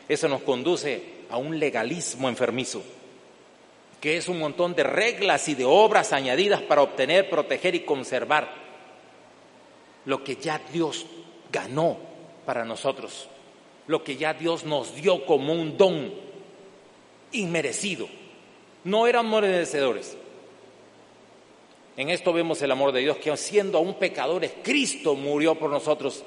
eso 0.10 0.28
nos 0.28 0.42
conduce 0.42 1.22
a 1.30 1.38
un 1.38 1.60
legalismo 1.60 2.28
enfermizo, 2.28 2.84
que 4.02 4.18
es 4.18 4.28
un 4.28 4.40
montón 4.40 4.76
de 4.76 4.84
reglas 4.84 5.48
y 5.48 5.56
de 5.56 5.64
obras 5.64 6.12
añadidas 6.12 6.62
para 6.62 6.82
obtener, 6.82 7.30
proteger 7.30 7.74
y 7.76 7.86
conservar 7.86 8.50
lo 10.04 10.26
que 10.26 10.36
ya 10.36 10.62
Dios 10.74 11.06
ganó 11.54 11.98
para 12.46 12.66
nosotros, 12.66 13.30
lo 13.88 14.04
que 14.04 14.18
ya 14.18 14.34
Dios 14.34 14.66
nos 14.66 14.94
dio 14.94 15.26
como 15.26 15.54
un 15.54 15.78
don 15.78 16.14
inmerecido. 17.32 18.21
No 18.84 19.08
éramos 19.08 19.42
merecedores. 19.42 20.18
En 21.98 22.10
esto 22.10 22.34
vemos 22.34 22.62
el 22.62 22.72
amor 22.72 22.92
de 22.92 23.02
Dios, 23.02 23.18
que 23.18 23.36
siendo 23.38 23.78
aún 23.78 23.96
pecadores, 23.96 24.54
Cristo 24.64 25.16
murió 25.16 25.56
por 25.56 25.70
nosotros. 25.70 26.24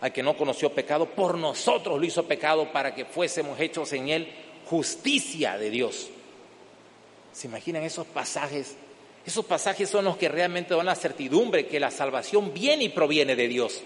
Al 0.00 0.12
que 0.12 0.22
no 0.22 0.36
conoció 0.36 0.72
pecado, 0.72 1.06
por 1.06 1.38
nosotros 1.38 1.98
lo 1.98 2.06
hizo 2.06 2.24
pecado 2.26 2.70
para 2.70 2.94
que 2.94 3.04
fuésemos 3.04 3.58
hechos 3.58 3.92
en 3.92 4.08
él 4.08 4.28
justicia 4.66 5.56
de 5.58 5.70
Dios. 5.70 6.08
¿Se 7.32 7.46
imaginan 7.46 7.82
esos 7.82 8.06
pasajes? 8.06 8.76
Esos 9.24 9.44
pasajes 9.44 9.88
son 9.88 10.04
los 10.04 10.16
que 10.16 10.28
realmente 10.28 10.74
dan 10.74 10.86
la 10.86 10.94
certidumbre 10.94 11.66
que 11.66 11.80
la 11.80 11.90
salvación 11.90 12.54
viene 12.54 12.84
y 12.84 12.88
proviene 12.90 13.34
de 13.34 13.48
Dios. 13.48 13.82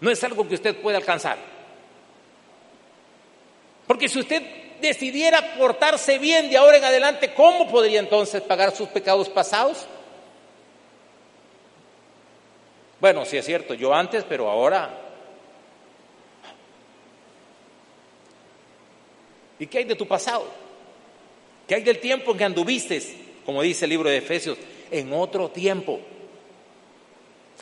No 0.00 0.10
es 0.10 0.22
algo 0.24 0.48
que 0.48 0.56
usted 0.56 0.76
pueda 0.76 0.98
alcanzar. 0.98 1.38
Porque 3.86 4.08
si 4.08 4.18
usted 4.18 4.42
decidiera 4.80 5.54
portarse 5.56 6.18
bien 6.18 6.50
de 6.50 6.56
ahora 6.56 6.78
en 6.78 6.84
adelante, 6.84 7.32
¿cómo 7.34 7.68
podría 7.70 8.00
entonces 8.00 8.42
pagar 8.42 8.74
sus 8.74 8.88
pecados 8.88 9.28
pasados? 9.28 9.86
Bueno, 13.00 13.24
sí 13.24 13.36
es 13.36 13.44
cierto, 13.44 13.74
yo 13.74 13.92
antes, 13.92 14.24
pero 14.28 14.50
ahora... 14.50 15.00
¿Y 19.58 19.66
qué 19.66 19.78
hay 19.78 19.84
de 19.84 19.94
tu 19.94 20.06
pasado? 20.06 20.46
¿Qué 21.66 21.74
hay 21.76 21.82
del 21.82 22.00
tiempo 22.00 22.32
en 22.32 22.38
que 22.38 22.44
anduviste, 22.44 23.00
como 23.46 23.62
dice 23.62 23.84
el 23.84 23.90
libro 23.90 24.10
de 24.10 24.18
Efesios, 24.18 24.58
en 24.90 25.12
otro 25.12 25.50
tiempo, 25.50 26.00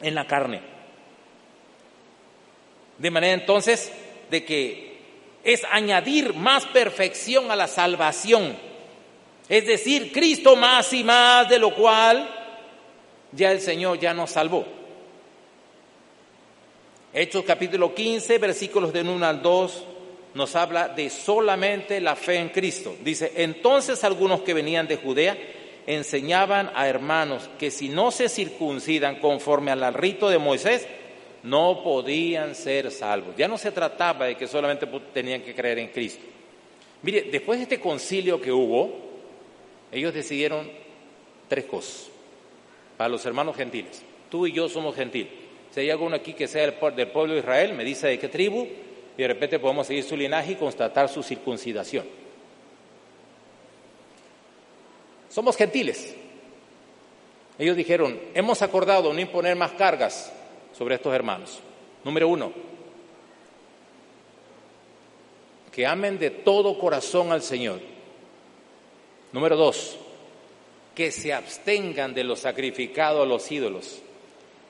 en 0.01 0.15
la 0.15 0.27
carne? 0.27 0.61
De 2.99 3.11
manera 3.11 3.35
entonces 3.35 3.93
de 4.31 4.45
que 4.45 4.92
es 5.45 5.63
añadir 5.71 6.35
más 6.35 6.67
perfección 6.67 7.51
a 7.51 7.57
la 7.57 7.67
salvación. 7.67 8.57
Es 9.49 9.67
decir, 9.67 10.13
Cristo 10.13 10.57
más 10.57 10.93
y 10.93 11.03
más, 11.05 11.49
de 11.49 11.59
lo 11.59 11.75
cual 11.75 12.29
ya 13.33 13.53
el 13.53 13.61
Señor 13.61 13.99
ya 13.99 14.15
nos 14.15 14.31
salvó. 14.31 14.65
Hechos 17.13 17.45
capítulo 17.45 17.95
15, 17.95 18.39
versículos 18.39 18.93
de 18.93 19.03
1 19.03 19.27
al 19.27 19.43
2, 19.43 19.85
nos 20.35 20.57
habla 20.57 20.89
de 20.89 21.11
solamente 21.11 22.01
la 22.01 22.17
fe 22.17 22.37
en 22.37 22.49
Cristo. 22.49 22.97
Dice, 23.03 23.33
entonces 23.37 24.03
algunos 24.05 24.41
que 24.43 24.55
venían 24.55 24.87
de 24.87 24.97
Judea 24.97 25.37
enseñaban 25.87 26.71
a 26.75 26.89
hermanos 26.89 27.51
que 27.59 27.71
si 27.71 27.89
no 27.89 28.11
se 28.13 28.29
circuncidan 28.29 29.17
conforme 29.17 29.73
al 29.73 29.93
rito 29.95 30.31
de 30.31 30.39
Moisés, 30.39 30.87
no 31.43 31.83
podían 31.83 32.55
ser 32.55 32.91
salvos. 32.91 33.35
Ya 33.37 33.49
no 33.49 33.59
se 33.59 33.73
trataba 33.73 34.27
de 34.27 34.37
que 34.37 34.47
solamente 34.47 34.87
tenían 35.13 35.43
que 35.43 35.55
creer 35.55 35.79
en 35.79 35.89
Cristo. 35.89 36.25
Mire, 37.03 37.23
después 37.23 37.59
de 37.59 37.65
este 37.65 37.81
concilio 37.81 38.41
que 38.41 38.53
hubo, 38.53 38.93
ellos 39.91 40.15
decidieron 40.15 40.71
tres 41.49 41.65
cosas 41.65 42.09
para 42.97 43.09
los 43.09 43.25
hermanos 43.27 43.57
gentiles. 43.57 44.03
Tú 44.31 44.47
y 44.47 44.53
yo 44.53 44.69
somos 44.69 44.95
gentiles. 44.95 45.33
Si 45.73 45.81
hay 45.81 45.91
alguno 45.91 46.17
aquí 46.17 46.35
que 46.35 46.47
sea 46.47 46.63
del 46.63 47.09
pueblo 47.09 47.35
de 47.35 47.41
Israel, 47.41 47.73
me 47.73 47.85
dice 47.85 48.07
de 48.07 48.19
qué 48.19 48.29
tribu, 48.29 48.69
y 49.17 49.23
de 49.23 49.29
repente 49.29 49.59
podemos 49.59 49.87
seguir 49.87 50.05
su 50.05 50.17
linaje 50.17 50.53
y 50.53 50.57
constatar 50.57 51.09
su 51.09 51.23
circuncidación. 51.23 52.07
Somos 55.29 55.57
gentiles. 55.57 56.15
Ellos 57.59 57.77
dijeron, 57.77 58.21
hemos 58.35 58.63
acordado 58.63 59.13
no 59.13 59.21
imponer 59.21 59.57
más 59.57 59.73
cargas 59.73 60.33
sobre 60.73 60.97
estos 60.97 61.15
hermanos. 61.15 61.61
Número 62.05 62.29
uno, 62.29 62.53
que 65.71 65.87
amen 65.87 66.19
de 66.19 66.31
todo 66.31 66.79
corazón 66.79 67.33
al 67.33 67.43
Señor. 67.43 67.81
Número 69.33 69.57
dos, 69.57 69.97
que 70.95 71.11
se 71.11 71.33
abstengan 71.33 72.13
de 72.13 72.25
lo 72.25 72.37
sacrificado 72.37 73.23
a 73.23 73.27
los 73.27 73.51
ídolos. 73.51 74.01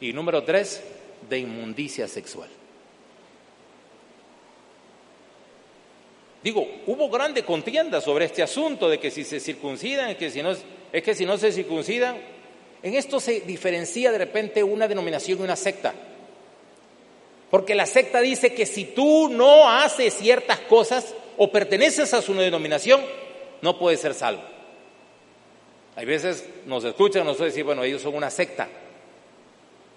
Y 0.01 0.13
número 0.13 0.45
tres, 0.45 0.83
de 1.29 1.39
inmundicia 1.39 2.09
sexual. 2.09 2.49
Digo, 6.43 6.67
hubo 6.87 7.09
grande 7.09 7.45
contienda 7.45 8.01
sobre 8.01 8.25
este 8.25 8.43
asunto 8.43 8.89
de 8.89 8.99
que 8.99 9.11
si 9.11 9.23
se 9.23 9.39
circuncidan, 9.39 10.17
que 10.17 10.31
si 10.31 10.43
no, 10.43 10.51
es 10.51 11.03
que 11.03 11.15
si 11.15 11.25
no 11.25 11.39
se 11.39 11.53
circuncidan, 11.53 12.17
en 12.83 12.95
esto 12.95 13.21
se 13.21 13.41
diferencia 13.41 14.11
de 14.11 14.19
repente 14.19 14.63
una 14.63 14.89
denominación 14.89 15.39
y 15.39 15.43
una 15.43 15.57
secta. 15.57 15.95
Porque 17.51 17.75
la 17.75 17.87
secta 17.87 18.21
dice 18.21 18.55
que 18.55 18.67
si 18.67 18.87
tú 18.87 19.29
no 19.29 19.69
haces 19.69 20.15
ciertas 20.15 20.59
cosas 20.61 21.15
o 21.37 21.51
perteneces 21.53 22.13
a 22.15 22.23
su 22.23 22.35
denominación, 22.35 23.03
no 23.61 23.79
puedes 23.79 24.01
ser 24.01 24.15
salvo. 24.15 24.43
Hay 25.95 26.07
veces 26.07 26.49
nos 26.67 26.83
escuchan 26.85 27.25
nosotros 27.25 27.49
decir, 27.49 27.65
bueno, 27.65 27.85
ellos 27.85 28.03
son 28.03 28.15
una 28.15 28.31
secta. 28.31 28.69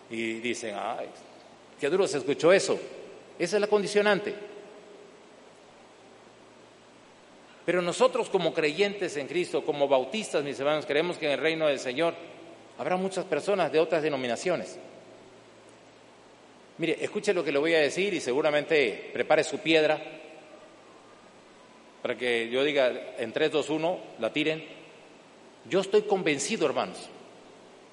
Y 0.09 0.33
dicen, 0.35 0.75
ay, 0.77 1.07
qué 1.79 1.89
duro 1.89 2.07
se 2.07 2.17
escuchó 2.17 2.51
eso. 2.51 2.77
Esa 3.39 3.57
es 3.57 3.61
la 3.61 3.67
condicionante. 3.67 4.35
Pero 7.65 7.81
nosotros 7.81 8.29
como 8.29 8.53
creyentes 8.53 9.17
en 9.17 9.27
Cristo, 9.27 9.65
como 9.65 9.87
bautistas, 9.87 10.43
mis 10.43 10.59
hermanos, 10.59 10.85
creemos 10.85 11.17
que 11.17 11.25
en 11.25 11.31
el 11.31 11.39
reino 11.39 11.67
del 11.67 11.79
Señor 11.79 12.13
Habrá 12.77 12.97
muchas 12.97 13.25
personas 13.25 13.71
de 13.71 13.79
otras 13.79 14.03
denominaciones. 14.03 14.77
Mire, 16.77 16.97
escuche 17.01 17.33
lo 17.33 17.43
que 17.43 17.51
le 17.51 17.59
voy 17.59 17.73
a 17.73 17.79
decir 17.79 18.13
y 18.13 18.19
seguramente 18.19 19.09
prepare 19.13 19.43
su 19.45 19.59
piedra 19.59 20.01
para 22.01 22.17
que 22.17 22.49
yo 22.49 22.63
diga 22.63 23.15
en 23.17 23.31
3, 23.31 23.51
2, 23.51 23.69
1, 23.69 23.99
la 24.19 24.33
tiren. 24.33 24.63
Yo 25.69 25.79
estoy 25.79 26.01
convencido, 26.03 26.65
hermanos, 26.65 27.09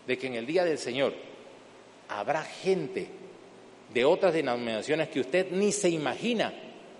de 0.06 0.18
que 0.18 0.26
en 0.26 0.34
el 0.34 0.46
día 0.46 0.64
del 0.64 0.78
Señor 0.78 1.14
habrá 2.08 2.42
gente 2.42 3.06
de 3.94 4.04
otras 4.04 4.34
denominaciones 4.34 5.08
que 5.08 5.20
usted 5.20 5.50
ni 5.52 5.70
se 5.70 5.88
imagina 5.88 6.52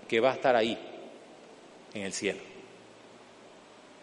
que 0.07 0.19
va 0.21 0.31
a 0.31 0.35
estar 0.35 0.55
ahí 0.55 0.77
en 1.93 2.01
el 2.01 2.13
cielo. 2.13 2.39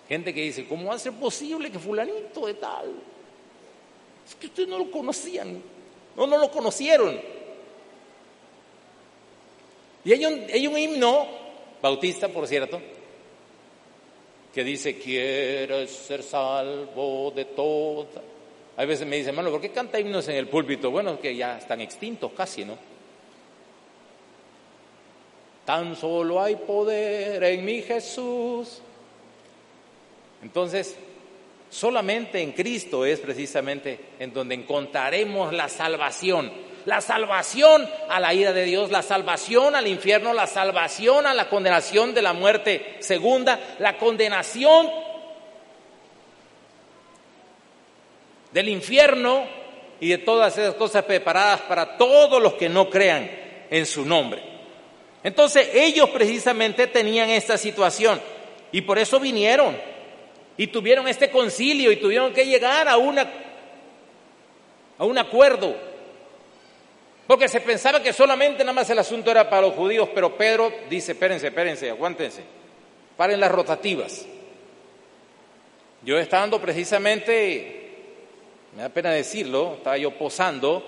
Gente 0.06 0.34
que 0.34 0.42
dice, 0.42 0.66
¿cómo 0.66 0.90
va 0.90 0.96
a 0.96 0.98
ser 0.98 1.14
posible 1.14 1.70
que 1.70 1.78
fulanito 1.78 2.46
de 2.46 2.54
tal 2.54 2.94
es 4.30 4.36
que 4.36 4.46
ustedes 4.46 4.68
no 4.68 4.78
lo 4.78 4.90
conocían, 4.90 5.60
no, 6.16 6.26
no 6.26 6.38
lo 6.38 6.50
conocieron. 6.50 7.20
Y 10.04 10.12
hay 10.12 10.24
un, 10.24 10.46
hay 10.52 10.66
un 10.66 10.78
himno, 10.78 11.26
bautista 11.82 12.28
por 12.28 12.46
cierto, 12.46 12.80
que 14.54 14.62
dice, 14.64 14.98
quieres 14.98 15.90
ser 15.90 16.22
salvo 16.22 17.32
de 17.34 17.44
toda. 17.46 18.22
A 18.76 18.84
veces 18.84 19.06
me 19.06 19.16
dicen, 19.16 19.30
hermano, 19.30 19.50
¿por 19.50 19.60
qué 19.60 19.70
canta 19.70 19.98
himnos 19.98 20.28
en 20.28 20.36
el 20.36 20.46
púlpito? 20.46 20.92
Bueno, 20.92 21.20
que 21.20 21.34
ya 21.34 21.58
están 21.58 21.80
extintos 21.80 22.30
casi, 22.32 22.64
¿no? 22.64 22.78
Tan 25.64 25.96
solo 25.96 26.40
hay 26.40 26.54
poder 26.54 27.42
en 27.42 27.64
mi 27.64 27.82
Jesús. 27.82 28.80
Entonces, 30.42 30.96
Solamente 31.70 32.42
en 32.42 32.50
Cristo 32.50 33.06
es 33.06 33.20
precisamente 33.20 33.98
en 34.18 34.33
donde 34.33 34.56
encontraremos 34.56 35.52
la 35.52 35.68
salvación. 35.68 36.52
La 36.85 37.00
salvación 37.00 37.88
a 38.09 38.18
la 38.18 38.35
ira 38.35 38.52
de 38.52 38.64
Dios, 38.64 38.90
la 38.90 39.02
salvación 39.02 39.76
al 39.76 39.87
infierno, 39.87 40.33
la 40.33 40.48
salvación 40.48 41.26
a 41.26 41.35
la 41.35 41.48
condenación 41.48 42.12
de 42.12 42.22
la 42.22 42.33
muerte 42.33 42.96
segunda, 42.98 43.61
la 43.78 43.98
condenación 43.98 44.90
del 48.52 48.68
infierno 48.68 49.44
y 50.00 50.09
de 50.09 50.18
todas 50.18 50.59
esas 50.59 50.74
cosas 50.74 51.04
preparadas 51.04 51.61
para 51.62 51.96
todos 51.96 52.42
los 52.42 52.54
que 52.54 52.68
no 52.68 52.90
crean 52.90 53.30
en 53.70 53.87
su 53.87 54.04
nombre. 54.04 54.42
Entonces 55.22 55.68
ellos 55.72 56.11
precisamente 56.11 56.88
tenían 56.88 57.28
esta 57.30 57.56
situación 57.56 58.20
y 58.72 58.80
por 58.80 58.98
eso 58.98 59.20
vinieron 59.20 59.76
y 60.61 60.66
tuvieron 60.66 61.09
este 61.09 61.31
concilio 61.31 61.90
y 61.90 61.96
tuvieron 61.96 62.35
que 62.35 62.44
llegar 62.44 62.87
a, 62.87 62.99
una, 62.99 63.27
a 64.99 65.07
un 65.07 65.16
acuerdo. 65.16 65.75
Porque 67.27 67.49
se 67.49 67.62
pensaba 67.62 68.03
que 68.03 68.12
solamente 68.12 68.59
nada 68.59 68.75
más 68.75 68.90
el 68.90 68.99
asunto 68.99 69.31
era 69.31 69.49
para 69.49 69.62
los 69.62 69.73
judíos, 69.73 70.11
pero 70.14 70.37
Pedro 70.37 70.70
dice, 70.90 71.12
espérense, 71.12 71.46
espérense, 71.46 71.88
aguántense, 71.88 72.42
paren 73.16 73.40
las 73.40 73.51
rotativas. 73.51 74.27
Yo 76.03 76.18
estando 76.18 76.61
precisamente, 76.61 77.94
me 78.77 78.83
da 78.83 78.90
pena 78.90 79.12
decirlo, 79.12 79.77
estaba 79.79 79.96
yo 79.96 80.11
posando 80.11 80.85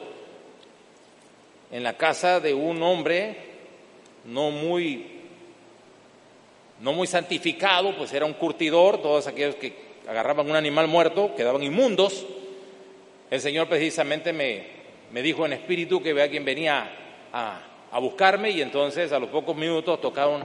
en 1.71 1.83
la 1.83 1.97
casa 1.97 2.41
de 2.41 2.53
un 2.53 2.83
hombre 2.83 3.37
no 4.27 4.51
muy 4.51 5.12
no 6.83 6.93
muy 6.93 7.07
santificado, 7.07 7.97
pues 7.97 8.13
era 8.13 8.27
un 8.27 8.33
curtidor, 8.33 9.01
todos 9.01 9.29
aquellos 9.29 9.55
que 9.55 9.73
agarraban 10.09 10.51
un 10.51 10.57
animal 10.57 10.89
muerto 10.89 11.33
quedaban 11.37 11.63
inmundos. 11.63 12.27
El 13.31 13.41
Señor 13.41 13.69
precisamente 13.69 14.33
me, 14.33 14.67
me 15.13 15.23
dijo 15.23 15.47
en 15.47 15.53
espíritu 15.53 16.03
que 16.03 16.13
vea 16.13 16.29
quien 16.29 16.45
venía 16.45 16.91
a, 17.33 17.61
a 17.91 17.99
buscarme 18.01 18.51
y 18.51 18.61
entonces 18.61 19.13
a 19.13 19.21
los 19.21 19.29
pocos 19.31 19.57
minutos 19.57 20.01
tocaron 20.01 20.45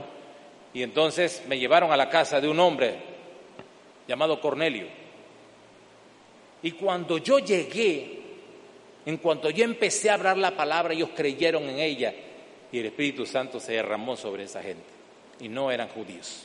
y 0.72 0.84
entonces 0.84 1.42
me 1.48 1.58
llevaron 1.58 1.90
a 1.90 1.96
la 1.96 2.08
casa 2.08 2.40
de 2.40 2.48
un 2.48 2.60
hombre 2.60 2.94
llamado 4.06 4.40
Cornelio. 4.40 4.86
Y 6.62 6.70
cuando 6.70 7.18
yo 7.18 7.40
llegué, 7.40 8.20
en 9.06 9.16
cuanto 9.16 9.50
yo 9.50 9.64
empecé 9.64 10.08
a 10.08 10.14
hablar 10.14 10.38
la 10.38 10.52
palabra, 10.52 10.94
ellos 10.94 11.10
creyeron 11.16 11.64
en 11.64 11.80
ella 11.80 12.14
y 12.70 12.78
el 12.78 12.86
Espíritu 12.86 13.26
Santo 13.26 13.58
se 13.58 13.72
derramó 13.72 14.16
sobre 14.16 14.44
esa 14.44 14.62
gente 14.62 14.97
y 15.40 15.48
no 15.48 15.70
eran 15.70 15.88
judíos, 15.88 16.44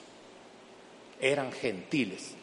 eran 1.19 1.51
gentiles. 1.51 2.36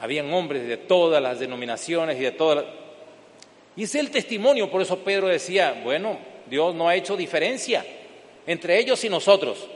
Habían 0.00 0.32
hombres 0.32 0.66
de 0.66 0.76
todas 0.76 1.20
las 1.22 1.40
denominaciones 1.40 2.16
y 2.18 2.20
de 2.20 2.32
todas 2.32 2.64
las... 2.64 2.74
Y 3.76 3.84
es 3.84 3.94
el 3.94 4.10
testimonio, 4.10 4.70
por 4.70 4.82
eso 4.82 4.98
Pedro 4.98 5.28
decía, 5.28 5.80
bueno, 5.84 6.18
Dios 6.48 6.74
no 6.74 6.88
ha 6.88 6.94
hecho 6.94 7.16
diferencia 7.16 7.84
entre 8.46 8.78
ellos 8.78 9.04
y 9.04 9.08
nosotros, 9.08 9.68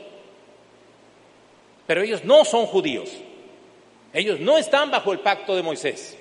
pero 1.87 2.03
ellos 2.03 2.25
no 2.25 2.45
son 2.45 2.67
judíos, 2.67 3.11
ellos 4.13 4.41
no 4.41 4.57
están 4.57 4.91
bajo 4.91 5.13
el 5.13 5.21
pacto 5.21 5.55
de 5.55 5.63
Moisés, 5.63 6.17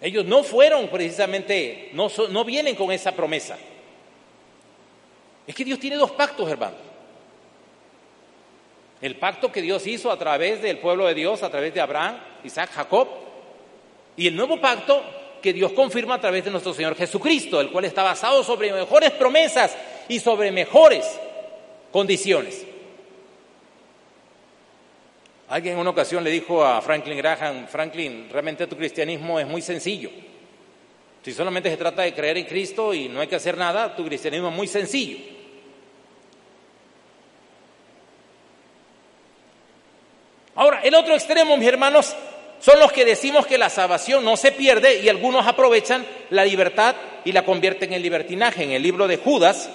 ellos 0.00 0.24
no 0.24 0.42
fueron 0.42 0.88
precisamente, 0.88 1.90
no, 1.92 2.08
no 2.30 2.44
vienen 2.44 2.74
con 2.74 2.90
esa 2.90 3.12
promesa. 3.12 3.58
Es 5.46 5.54
que 5.54 5.64
Dios 5.64 5.78
tiene 5.78 5.96
dos 5.96 6.12
pactos, 6.12 6.48
hermanos. 6.48 6.89
El 9.00 9.16
pacto 9.16 9.50
que 9.50 9.62
Dios 9.62 9.86
hizo 9.86 10.10
a 10.10 10.18
través 10.18 10.60
del 10.60 10.78
pueblo 10.78 11.06
de 11.06 11.14
Dios, 11.14 11.42
a 11.42 11.50
través 11.50 11.72
de 11.72 11.80
Abraham, 11.80 12.18
Isaac, 12.44 12.70
Jacob, 12.74 13.08
y 14.16 14.26
el 14.26 14.36
nuevo 14.36 14.60
pacto 14.60 15.02
que 15.40 15.52
Dios 15.52 15.72
confirma 15.72 16.16
a 16.16 16.20
través 16.20 16.44
de 16.44 16.50
nuestro 16.50 16.74
Señor 16.74 16.94
Jesucristo, 16.94 17.60
el 17.60 17.70
cual 17.70 17.86
está 17.86 18.02
basado 18.02 18.44
sobre 18.44 18.72
mejores 18.72 19.12
promesas 19.12 19.74
y 20.08 20.20
sobre 20.20 20.52
mejores 20.52 21.06
condiciones. 21.90 22.66
Alguien 25.48 25.74
en 25.74 25.80
una 25.80 25.90
ocasión 25.90 26.22
le 26.22 26.30
dijo 26.30 26.62
a 26.62 26.80
Franklin 26.82 27.16
Graham, 27.16 27.66
Franklin, 27.66 28.28
realmente 28.30 28.66
tu 28.66 28.76
cristianismo 28.76 29.40
es 29.40 29.46
muy 29.46 29.62
sencillo. 29.62 30.10
Si 31.22 31.32
solamente 31.32 31.70
se 31.70 31.76
trata 31.76 32.02
de 32.02 32.14
creer 32.14 32.38
en 32.38 32.44
Cristo 32.44 32.94
y 32.94 33.08
no 33.08 33.20
hay 33.20 33.26
que 33.26 33.36
hacer 33.36 33.56
nada, 33.56 33.96
tu 33.96 34.04
cristianismo 34.04 34.48
es 34.48 34.54
muy 34.54 34.66
sencillo. 34.66 35.18
Ahora, 40.54 40.80
el 40.82 40.94
otro 40.94 41.14
extremo, 41.14 41.56
mis 41.56 41.68
hermanos, 41.68 42.14
son 42.60 42.78
los 42.78 42.92
que 42.92 43.04
decimos 43.04 43.46
que 43.46 43.56
la 43.56 43.70
salvación 43.70 44.24
no 44.24 44.36
se 44.36 44.52
pierde 44.52 45.00
y 45.00 45.08
algunos 45.08 45.46
aprovechan 45.46 46.04
la 46.30 46.44
libertad 46.44 46.94
y 47.24 47.32
la 47.32 47.44
convierten 47.44 47.92
en 47.92 48.02
libertinaje. 48.02 48.64
En 48.64 48.72
el 48.72 48.82
libro 48.82 49.08
de 49.08 49.16
Judas, 49.16 49.70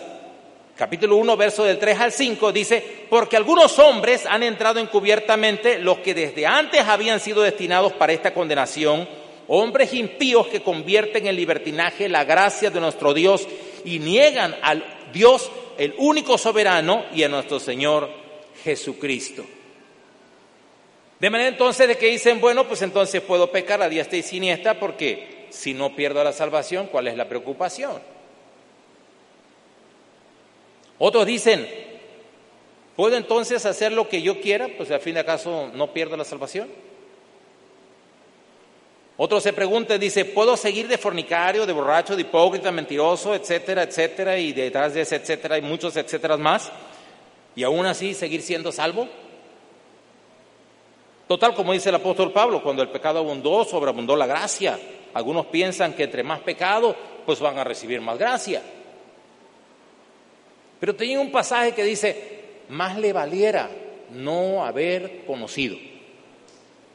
capítulo 0.75 1.15
1, 1.15 1.37
verso 1.37 1.63
del 1.63 1.79
3 1.79 1.99
al 1.99 2.11
5, 2.11 2.51
dice, 2.51 3.05
porque 3.09 3.37
algunos 3.37 3.79
hombres 3.79 4.25
han 4.27 4.43
entrado 4.43 4.79
encubiertamente, 4.79 5.79
los 5.79 5.99
que 5.99 6.13
desde 6.13 6.45
antes 6.45 6.81
habían 6.81 7.19
sido 7.19 7.41
destinados 7.41 7.93
para 7.93 8.13
esta 8.13 8.33
condenación, 8.33 9.07
hombres 9.47 9.93
impíos 9.93 10.47
que 10.47 10.61
convierten 10.61 11.25
en 11.25 11.35
libertinaje 11.35 12.09
la 12.09 12.23
gracia 12.23 12.69
de 12.69 12.79
nuestro 12.79 13.13
Dios 13.13 13.47
y 13.83 13.99
niegan 13.99 14.55
al 14.61 14.85
Dios, 15.11 15.49
el 15.77 15.95
único 15.97 16.37
soberano, 16.37 17.05
y 17.13 17.23
a 17.23 17.29
nuestro 17.29 17.59
Señor 17.59 18.09
Jesucristo. 18.63 19.43
De 21.19 21.29
manera 21.29 21.49
entonces 21.49 21.87
de 21.87 21.97
que 21.97 22.07
dicen, 22.07 22.41
bueno, 22.41 22.67
pues 22.67 22.81
entonces 22.81 23.21
puedo 23.21 23.51
pecar 23.51 23.81
a 23.81 23.89
diestra 23.89 24.17
y 24.17 24.21
siniestra 24.21 24.79
porque 24.79 25.47
si 25.49 25.73
no 25.73 25.95
pierdo 25.95 26.23
la 26.23 26.33
salvación, 26.33 26.87
¿cuál 26.87 27.07
es 27.07 27.15
la 27.15 27.29
preocupación? 27.29 28.01
Otros 30.97 31.25
dicen, 31.25 31.67
¿puedo 32.95 33.15
entonces 33.15 33.65
hacer 33.65 33.91
lo 33.91 34.09
que 34.09 34.21
yo 34.21 34.41
quiera? 34.41 34.69
Pues 34.77 34.91
al 34.91 34.99
fin 34.99 35.15
de 35.15 35.21
acaso 35.21 35.71
no 35.73 35.93
pierdo 35.93 36.17
la 36.17 36.25
salvación. 36.25 36.69
Otros 39.17 39.43
se 39.43 39.53
preguntan, 39.53 39.97
dice, 39.97 40.25
¿puedo 40.25 40.57
seguir 40.57 40.89
de 40.89 40.97
fornicario, 40.97 41.65
de 41.65 41.71
borracho, 41.71 42.17
de 42.17 42.23
hipócrita, 42.23 42.69
mentiroso, 42.71 43.33
etcétera, 43.33 43.83
etcétera, 43.83 44.37
y 44.37 44.51
detrás 44.51 44.93
de 44.93 45.01
ese 45.01 45.15
etcétera 45.15 45.55
hay 45.55 45.61
muchos 45.61 45.95
etcétera 45.95 46.35
más, 46.35 46.69
y 47.55 47.63
aún 47.63 47.85
así 47.85 48.13
seguir 48.13 48.41
siendo 48.41 48.73
salvo? 48.73 49.07
Total, 51.27 51.55
como 51.55 51.73
dice 51.73 51.89
el 51.89 51.95
apóstol 51.95 52.31
Pablo, 52.31 52.61
cuando 52.61 52.83
el 52.83 52.89
pecado 52.89 53.19
abundó, 53.19 53.63
sobreabundó 53.65 54.15
la 54.15 54.27
gracia. 54.27 54.79
Algunos 55.13 55.47
piensan 55.47 55.93
que 55.93 56.03
entre 56.03 56.23
más 56.23 56.41
pecado, 56.41 56.95
pues 57.25 57.39
van 57.39 57.57
a 57.57 57.63
recibir 57.63 57.99
más 58.01 58.17
gracia. 58.17 58.61
Pero 60.79 60.95
tenía 60.95 61.19
un 61.19 61.31
pasaje 61.31 61.73
que 61.73 61.83
dice, 61.83 62.43
más 62.69 62.97
le 62.97 63.11
valiera 63.11 63.69
no 64.11 64.63
haber 64.63 65.25
conocido. 65.25 65.77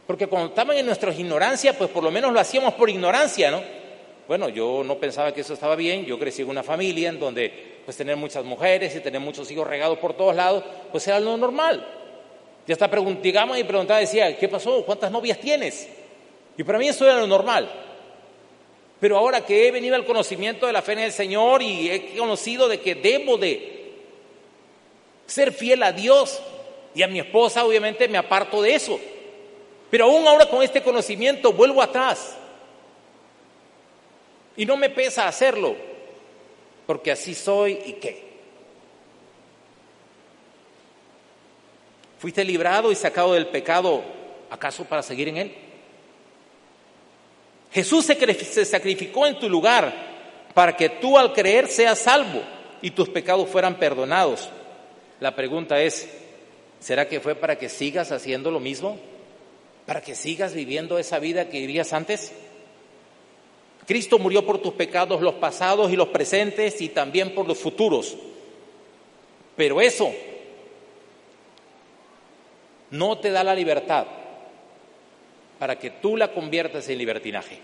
Porque 0.06 0.26
cuando 0.26 0.48
estaban 0.48 0.76
en 0.76 0.86
nuestra 0.86 1.12
ignorancia, 1.12 1.76
pues 1.76 1.90
por 1.90 2.04
lo 2.04 2.10
menos 2.10 2.32
lo 2.32 2.40
hacíamos 2.40 2.74
por 2.74 2.88
ignorancia, 2.88 3.50
¿no? 3.50 3.62
Bueno, 4.28 4.48
yo 4.48 4.84
no 4.84 4.96
pensaba 4.96 5.34
que 5.34 5.40
eso 5.40 5.54
estaba 5.54 5.74
bien, 5.74 6.04
yo 6.04 6.18
crecí 6.18 6.42
en 6.42 6.50
una 6.50 6.62
familia 6.62 7.08
en 7.08 7.18
donde 7.18 7.80
pues 7.84 7.96
tener 7.96 8.16
muchas 8.16 8.44
mujeres 8.44 8.94
y 8.94 9.00
tener 9.00 9.20
muchos 9.20 9.50
hijos 9.50 9.66
regados 9.66 9.98
por 9.98 10.14
todos 10.14 10.36
lados, 10.36 10.62
pues 10.92 11.06
era 11.08 11.18
lo 11.18 11.36
normal. 11.36 11.99
Ya 12.66 12.74
hasta 12.74 12.88
llegamos 12.88 13.58
y 13.58 13.64
preguntaba, 13.64 14.00
decía, 14.00 14.36
¿qué 14.38 14.48
pasó? 14.48 14.84
¿Cuántas 14.84 15.10
novias 15.10 15.38
tienes? 15.40 15.88
Y 16.56 16.62
para 16.62 16.78
mí 16.78 16.88
eso 16.88 17.04
era 17.04 17.18
lo 17.18 17.26
normal. 17.26 17.70
Pero 19.00 19.16
ahora 19.16 19.44
que 19.44 19.66
he 19.66 19.70
venido 19.70 19.96
al 19.96 20.04
conocimiento 20.04 20.66
de 20.66 20.72
la 20.72 20.82
fe 20.82 20.92
en 20.92 20.98
el 21.00 21.12
Señor 21.12 21.62
y 21.62 21.90
he 21.90 22.16
conocido 22.16 22.68
de 22.68 22.80
que 22.80 22.94
debo 22.94 23.38
de 23.38 23.94
ser 25.26 25.52
fiel 25.52 25.82
a 25.82 25.92
Dios 25.92 26.40
y 26.94 27.02
a 27.02 27.08
mi 27.08 27.18
esposa, 27.18 27.64
obviamente 27.64 28.08
me 28.08 28.18
aparto 28.18 28.60
de 28.60 28.74
eso. 28.74 29.00
Pero 29.90 30.04
aún 30.04 30.26
ahora 30.28 30.46
con 30.46 30.62
este 30.62 30.82
conocimiento 30.82 31.52
vuelvo 31.52 31.82
atrás. 31.82 32.36
Y 34.56 34.66
no 34.66 34.76
me 34.76 34.90
pesa 34.90 35.26
hacerlo, 35.26 35.74
porque 36.86 37.12
así 37.12 37.34
soy 37.34 37.78
y 37.86 37.92
qué. 37.94 38.29
¿Fuiste 42.20 42.44
librado 42.44 42.92
y 42.92 42.94
sacado 42.94 43.32
del 43.32 43.46
pecado 43.46 44.02
acaso 44.50 44.84
para 44.84 45.02
seguir 45.02 45.28
en 45.28 45.38
él? 45.38 45.54
Jesús 47.72 48.04
se 48.04 48.64
sacrificó 48.66 49.26
en 49.26 49.38
tu 49.38 49.48
lugar 49.48 49.90
para 50.52 50.76
que 50.76 50.90
tú 50.90 51.16
al 51.16 51.32
creer 51.32 51.66
seas 51.68 51.98
salvo 51.98 52.42
y 52.82 52.90
tus 52.90 53.08
pecados 53.08 53.48
fueran 53.48 53.78
perdonados. 53.78 54.50
La 55.18 55.34
pregunta 55.34 55.80
es, 55.80 56.10
¿será 56.78 57.08
que 57.08 57.20
fue 57.20 57.34
para 57.36 57.56
que 57.56 57.70
sigas 57.70 58.12
haciendo 58.12 58.50
lo 58.50 58.60
mismo? 58.60 58.98
¿Para 59.86 60.02
que 60.02 60.14
sigas 60.14 60.52
viviendo 60.52 60.98
esa 60.98 61.18
vida 61.20 61.48
que 61.48 61.60
vivías 61.60 61.94
antes? 61.94 62.32
Cristo 63.86 64.18
murió 64.18 64.44
por 64.44 64.58
tus 64.58 64.74
pecados, 64.74 65.22
los 65.22 65.36
pasados 65.36 65.90
y 65.90 65.96
los 65.96 66.08
presentes 66.08 66.82
y 66.82 66.90
también 66.90 67.34
por 67.34 67.48
los 67.48 67.56
futuros. 67.56 68.14
Pero 69.56 69.80
eso 69.80 70.12
no 72.90 73.18
te 73.18 73.30
da 73.30 73.44
la 73.44 73.54
libertad 73.54 74.06
para 75.58 75.78
que 75.78 75.90
tú 75.90 76.16
la 76.16 76.32
conviertas 76.32 76.88
en 76.88 76.98
libertinaje. 76.98 77.58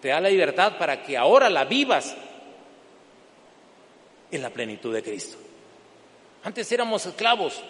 Te 0.00 0.08
da 0.08 0.20
la 0.20 0.28
libertad 0.28 0.78
para 0.78 1.02
que 1.02 1.16
ahora 1.16 1.50
la 1.50 1.64
vivas 1.64 2.16
en 4.30 4.42
la 4.42 4.50
plenitud 4.50 4.94
de 4.94 5.02
Cristo. 5.02 5.36
Antes 6.42 6.70
éramos 6.72 7.04
esclavos 7.06 7.60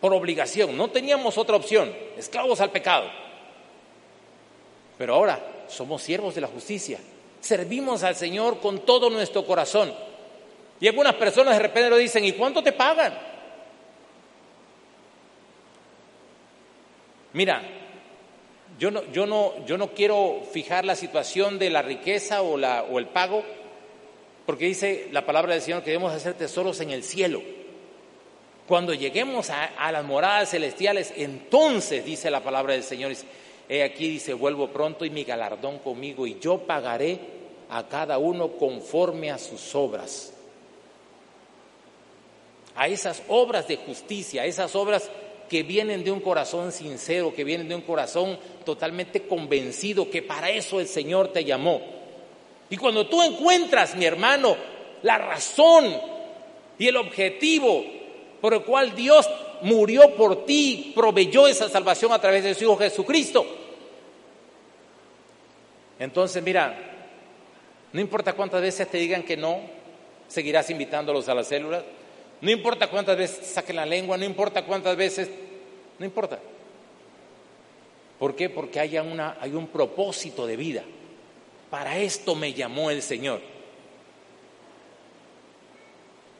por 0.00 0.12
obligación, 0.12 0.76
no 0.76 0.90
teníamos 0.90 1.38
otra 1.38 1.56
opción, 1.56 1.92
esclavos 2.16 2.60
al 2.60 2.70
pecado. 2.70 3.08
Pero 4.98 5.14
ahora 5.14 5.64
somos 5.68 6.02
siervos 6.02 6.34
de 6.34 6.40
la 6.40 6.48
justicia, 6.48 6.98
servimos 7.40 8.02
al 8.02 8.14
Señor 8.14 8.60
con 8.60 8.80
todo 8.80 9.10
nuestro 9.10 9.44
corazón. 9.44 9.92
Y 10.80 10.88
algunas 10.88 11.14
personas 11.14 11.54
de 11.54 11.62
repente 11.62 11.90
lo 11.90 11.96
dicen, 11.96 12.24
¿y 12.24 12.32
cuánto 12.32 12.62
te 12.62 12.72
pagan? 12.72 13.35
Mira, 17.36 17.60
yo 18.78 18.90
no, 18.90 19.04
yo 19.12 19.26
no, 19.26 19.66
yo 19.66 19.76
no 19.76 19.88
quiero 19.88 20.40
fijar 20.52 20.86
la 20.86 20.96
situación 20.96 21.58
de 21.58 21.68
la 21.68 21.82
riqueza 21.82 22.40
o, 22.40 22.56
la, 22.56 22.84
o 22.84 22.98
el 22.98 23.08
pago, 23.08 23.44
porque 24.46 24.64
dice 24.64 25.08
la 25.12 25.26
palabra 25.26 25.52
del 25.52 25.60
Señor 25.60 25.82
que 25.82 25.90
debemos 25.90 26.14
hacer 26.14 26.32
tesoros 26.32 26.80
en 26.80 26.92
el 26.92 27.02
cielo. 27.02 27.42
Cuando 28.66 28.94
lleguemos 28.94 29.50
a, 29.50 29.92
las 29.92 30.02
moradas 30.02 30.48
celestiales, 30.48 31.12
entonces 31.14 32.06
dice 32.06 32.30
la 32.30 32.42
palabra 32.42 32.72
del 32.72 32.84
Señor, 32.84 33.12
he 33.68 33.82
aquí 33.82 34.08
dice, 34.08 34.32
vuelvo 34.32 34.68
pronto 34.68 35.04
y 35.04 35.10
mi 35.10 35.24
galardón 35.24 35.80
conmigo 35.80 36.26
y 36.26 36.38
yo 36.40 36.60
pagaré 36.60 37.20
a 37.68 37.86
cada 37.86 38.16
uno 38.16 38.52
conforme 38.52 39.30
a 39.30 39.36
sus 39.36 39.74
obras. 39.74 40.32
a 42.74 42.88
esas 42.88 43.22
obras 43.28 43.68
de 43.68 43.76
justicia, 43.76 44.40
a 44.40 44.46
esas 44.46 44.74
obras 44.74 45.10
que 45.48 45.62
vienen 45.62 46.04
de 46.04 46.10
un 46.10 46.20
corazón 46.20 46.72
sincero, 46.72 47.34
que 47.34 47.44
vienen 47.44 47.68
de 47.68 47.74
un 47.74 47.82
corazón 47.82 48.38
totalmente 48.64 49.26
convencido 49.26 50.10
que 50.10 50.22
para 50.22 50.50
eso 50.50 50.80
el 50.80 50.88
Señor 50.88 51.28
te 51.28 51.44
llamó. 51.44 51.80
Y 52.68 52.76
cuando 52.76 53.06
tú 53.06 53.22
encuentras, 53.22 53.94
mi 53.94 54.04
hermano, 54.04 54.56
la 55.02 55.18
razón 55.18 55.94
y 56.78 56.88
el 56.88 56.96
objetivo 56.96 57.84
por 58.40 58.54
el 58.54 58.62
cual 58.62 58.94
Dios 58.94 59.28
murió 59.62 60.14
por 60.14 60.44
ti, 60.44 60.92
proveyó 60.94 61.46
esa 61.46 61.68
salvación 61.68 62.12
a 62.12 62.20
través 62.20 62.44
de 62.44 62.54
su 62.54 62.64
Hijo 62.64 62.76
Jesucristo. 62.76 63.46
Entonces, 65.98 66.42
mira, 66.42 66.76
no 67.92 68.00
importa 68.00 68.34
cuántas 68.34 68.60
veces 68.60 68.88
te 68.90 68.98
digan 68.98 69.22
que 69.22 69.36
no, 69.36 69.60
seguirás 70.28 70.68
invitándolos 70.70 71.28
a 71.28 71.34
las 71.34 71.48
células. 71.48 71.82
No 72.40 72.50
importa 72.50 72.88
cuántas 72.88 73.16
veces 73.16 73.46
saquen 73.46 73.76
la 73.76 73.86
lengua, 73.86 74.16
no 74.16 74.24
importa 74.24 74.64
cuántas 74.64 74.96
veces, 74.96 75.30
no 75.98 76.04
importa. 76.04 76.38
¿Por 78.18 78.34
qué? 78.34 78.48
Porque 78.48 78.80
hay, 78.80 78.98
una, 78.98 79.36
hay 79.40 79.52
un 79.52 79.68
propósito 79.68 80.46
de 80.46 80.56
vida. 80.56 80.82
Para 81.70 81.98
esto 81.98 82.34
me 82.34 82.52
llamó 82.52 82.90
el 82.90 83.02
Señor. 83.02 83.40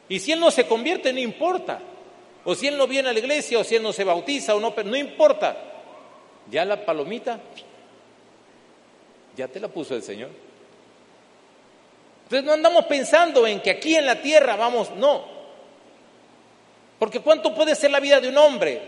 Y 0.09 0.21
si 0.21 0.33
Él 0.33 0.41
no 0.41 0.51
se 0.51 0.67
convierte, 0.67 1.13
no 1.13 1.19
importa. 1.19 1.81
O 2.45 2.55
si 2.55 2.69
Él 2.69 2.77
no 2.79 2.87
viene 2.87 3.09
a 3.09 3.13
la 3.13 3.19
iglesia, 3.19 3.59
o 3.59 3.65
si 3.65 3.75
Él 3.75 3.83
no 3.83 3.93
se 3.93 4.05
bautiza, 4.05 4.55
o 4.55 4.61
no, 4.61 4.75
no 4.85 4.97
importa. 4.97 5.57
Ya 6.51 6.65
la 6.65 6.85
palomita, 6.85 7.41
ya 9.37 9.49
te 9.49 9.59
la 9.59 9.69
puso 9.69 9.95
el 9.97 10.03
Señor. 10.03 10.31
Entonces 12.25 12.45
no 12.45 12.53
andamos 12.53 12.87
pensando 12.87 13.47
en 13.47 13.61
que 13.61 13.71
aquí 13.71 13.97
en 13.97 14.07
la 14.07 14.23
tierra 14.23 14.57
vamos, 14.57 14.91
no. 14.93 15.36
Porque 16.99 17.21
¿cuánto 17.21 17.55
puede 17.55 17.75
ser 17.75 17.91
la 17.91 18.01
vida 18.01 18.21
de 18.21 18.29
un 18.29 18.39
hombre? 18.39 18.81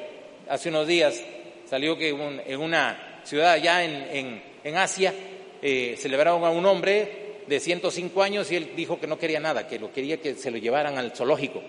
Hace 0.49 0.71
unos 0.71 0.87
días 0.87 1.23
salió 1.69 1.97
que 1.97 2.09
en 2.09 2.61
una 2.61 3.21
ciudad 3.25 3.53
allá 3.53 3.85
en, 3.85 4.43
en 4.65 4.77
Asia 4.77 5.15
eh, 5.61 5.97
celebraron 5.99 6.45
a 6.45 6.51
un 6.51 6.65
hombre 6.67 7.43
de 7.47 7.61
105 7.61 8.23
años 8.23 8.51
y 8.53 8.57
él 8.57 8.73
dijo 8.77 9.01
que 9.01 9.07
no 9.07 9.19
quería 9.19 9.41
nada, 9.41 9.67
que 9.67 9.79
lo 9.79 9.93
quería 9.93 10.21
que 10.21 10.35
se 10.35 10.51
lo 10.51 10.59
llevaran 10.59 10.99
al 10.99 11.13
zoológico. 11.17 11.63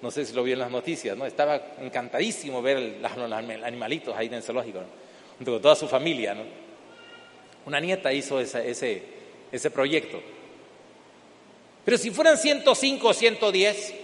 No 0.00 0.10
sé 0.10 0.24
si 0.24 0.32
lo 0.34 0.42
vio 0.42 0.54
en 0.54 0.60
las 0.60 0.70
noticias, 0.70 1.16
¿no? 1.16 1.26
Estaba 1.26 1.74
encantadísimo 1.80 2.62
ver 2.62 2.98
los 3.00 3.12
animalitos 3.12 4.14
ahí 4.16 4.26
en 4.26 4.34
el 4.34 4.42
zoológico, 4.42 4.80
junto 5.36 5.52
con 5.52 5.62
toda 5.62 5.74
su 5.74 5.88
familia, 5.88 6.34
¿no? 6.34 6.42
Una 7.66 7.80
nieta 7.80 8.12
hizo 8.12 8.38
ese, 8.38 9.02
ese 9.50 9.70
proyecto. 9.70 10.20
Pero 11.84 11.98
si 11.98 12.10
fueran 12.10 12.38
105 12.38 13.08
o 13.08 13.14
110, 13.14 13.94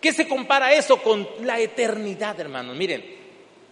¿qué 0.00 0.12
se 0.12 0.26
compara 0.28 0.72
eso 0.72 1.02
con 1.02 1.28
la 1.42 1.58
eternidad, 1.60 2.38
hermanos? 2.40 2.76
Miren, 2.76 3.04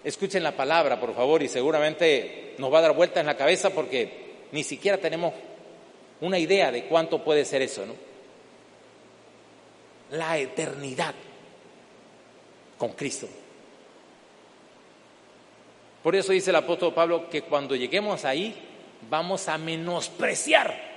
escuchen 0.05 0.43
la 0.43 0.57
palabra, 0.57 1.01
por 1.01 1.15
favor, 1.15 1.43
y 1.43 1.49
seguramente 1.49 2.55
nos 2.59 2.73
va 2.73 2.79
a 2.79 2.83
dar 2.83 2.95
vuelta 2.95 3.21
en 3.21 3.27
la 3.27 3.37
cabeza 3.37 3.71
porque 3.71 4.29
ni 4.53 4.63
siquiera 4.63 4.99
tenemos 4.99 5.35
una 6.21 6.39
idea 6.39 6.73
de 6.73 6.85
cuánto 6.85 7.23
puede 7.23 7.45
ser 7.45 7.63
eso, 7.63 7.87
¿no? 7.87 7.95
La 10.11 10.39
eternidad 10.39 11.15
con 12.77 12.93
Cristo. 12.93 13.29
Por 16.03 16.17
eso 16.17 16.33
dice 16.33 16.51
el 16.51 16.57
apóstol 16.57 16.95
Pablo 16.95 17.29
que 17.29 17.43
cuando 17.43 17.75
lleguemos 17.77 18.25
ahí 18.25 18.55
vamos 19.11 19.49
a 19.49 19.59
menospreciar 19.59 20.89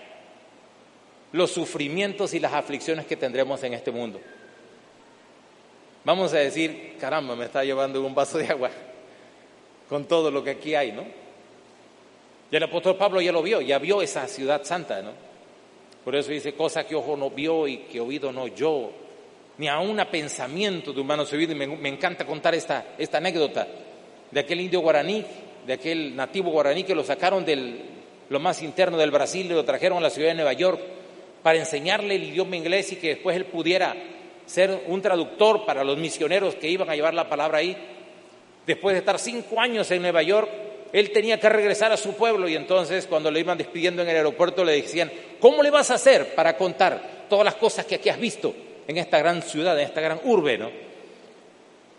los 1.34 1.52
sufrimientos 1.52 2.34
y 2.34 2.40
las 2.40 2.54
aflicciones 2.54 3.06
que 3.06 3.18
tendremos 3.18 3.64
en 3.64 3.74
este 3.74 3.92
mundo. 3.92 4.22
Vamos 6.04 6.34
a 6.34 6.38
decir, 6.38 6.96
caramba, 7.00 7.36
me 7.36 7.46
está 7.46 7.64
llevando 7.64 8.02
un 8.02 8.16
vaso 8.16 8.38
de 8.40 8.48
agua 8.48 8.72
con 9.88 10.06
todo 10.06 10.32
lo 10.32 10.44
que 10.44 10.52
aquí 10.52 10.74
hay, 10.74 10.92
¿no? 10.92 11.04
Y 12.52 12.56
el 12.56 12.64
apóstol 12.64 12.98
Pablo 12.98 13.22
ya 13.22 13.32
lo 13.32 13.44
vio, 13.44 13.62
ya 13.62 13.78
vio 13.78 14.02
esa 14.02 14.28
ciudad 14.28 14.64
santa, 14.64 15.02
¿no? 15.02 15.12
Por 16.04 16.16
eso 16.16 16.32
dice, 16.32 16.54
cosa 16.54 16.86
que 16.86 16.96
ojo 16.96 17.16
no 17.16 17.30
vio 17.30 17.68
y 17.68 17.78
que 17.80 18.00
oído 18.00 18.32
no 18.32 18.48
yo, 18.48 18.92
ni 19.58 19.68
aún 19.68 20.00
a 20.00 20.10
pensamiento 20.10 20.92
de 20.92 21.02
humanos 21.02 21.32
oído. 21.34 21.52
Y 21.52 21.56
me, 21.56 21.68
me, 21.68 21.90
encanta 21.90 22.26
contar 22.26 22.56
esta, 22.56 22.96
esta 22.98 23.20
anécdota 23.20 23.68
de 24.32 24.40
aquel 24.40 24.62
indio 24.62 24.80
guaraní, 24.80 25.24
de 25.68 25.74
aquel 25.74 26.16
nativo 26.16 26.50
guaraní 26.50 26.84
que 26.84 26.96
lo 26.96 27.04
sacaron 27.04 27.46
de 27.46 27.80
lo 28.30 28.40
más 28.40 28.64
interno 28.64 28.98
del 28.98 29.12
Brasil 29.12 29.46
y 29.46 29.50
lo 29.50 29.64
trajeron 29.64 30.00
a 30.00 30.02
la 30.02 30.10
ciudad 30.10 30.30
de 30.30 30.36
Nueva 30.36 30.54
York 30.54 30.82
para 31.44 31.60
enseñarle 31.60 32.16
el 32.16 32.24
idioma 32.24 32.56
inglés 32.56 32.92
y 32.94 32.96
que 32.96 33.10
después 33.10 33.36
él 33.36 33.46
pudiera 33.46 33.96
ser 34.52 34.84
un 34.88 35.02
traductor 35.02 35.66
para 35.66 35.84
los 35.84 35.98
misioneros 35.98 36.56
que 36.56 36.68
iban 36.68 36.90
a 36.90 36.96
llevar 36.96 37.14
la 37.14 37.30
palabra 37.30 37.60
ahí. 37.60 37.76
Después 38.68 38.94
de 38.94 39.00
estar 39.00 39.18
cinco 39.18 39.60
años 39.60 39.90
en 39.92 40.02
Nueva 40.02 40.22
York, 40.22 40.50
él 40.92 41.12
tenía 41.12 41.40
que 41.40 41.48
regresar 41.48 41.94
a 41.94 41.98
su 41.98 42.14
pueblo 42.16 42.50
y 42.50 42.56
entonces 42.56 43.08
cuando 43.08 43.32
le 43.32 43.40
iban 43.40 43.58
despidiendo 43.58 44.02
en 44.02 44.10
el 44.10 44.18
aeropuerto 44.18 44.66
le 44.66 44.74
decían, 44.74 45.10
¿cómo 45.40 45.64
le 45.64 45.70
vas 45.70 45.90
a 45.90 45.96
hacer 45.96 46.36
para 46.36 46.58
contar 46.58 47.28
todas 47.30 47.46
las 47.46 47.56
cosas 47.56 47.86
que 47.86 47.96
aquí 47.96 48.10
has 48.10 48.20
visto 48.20 48.54
en 48.88 48.98
esta 48.98 49.20
gran 49.20 49.42
ciudad, 49.42 49.80
en 49.80 49.86
esta 49.86 50.02
gran 50.02 50.20
urbe? 50.26 50.58
¿no? 50.58 50.70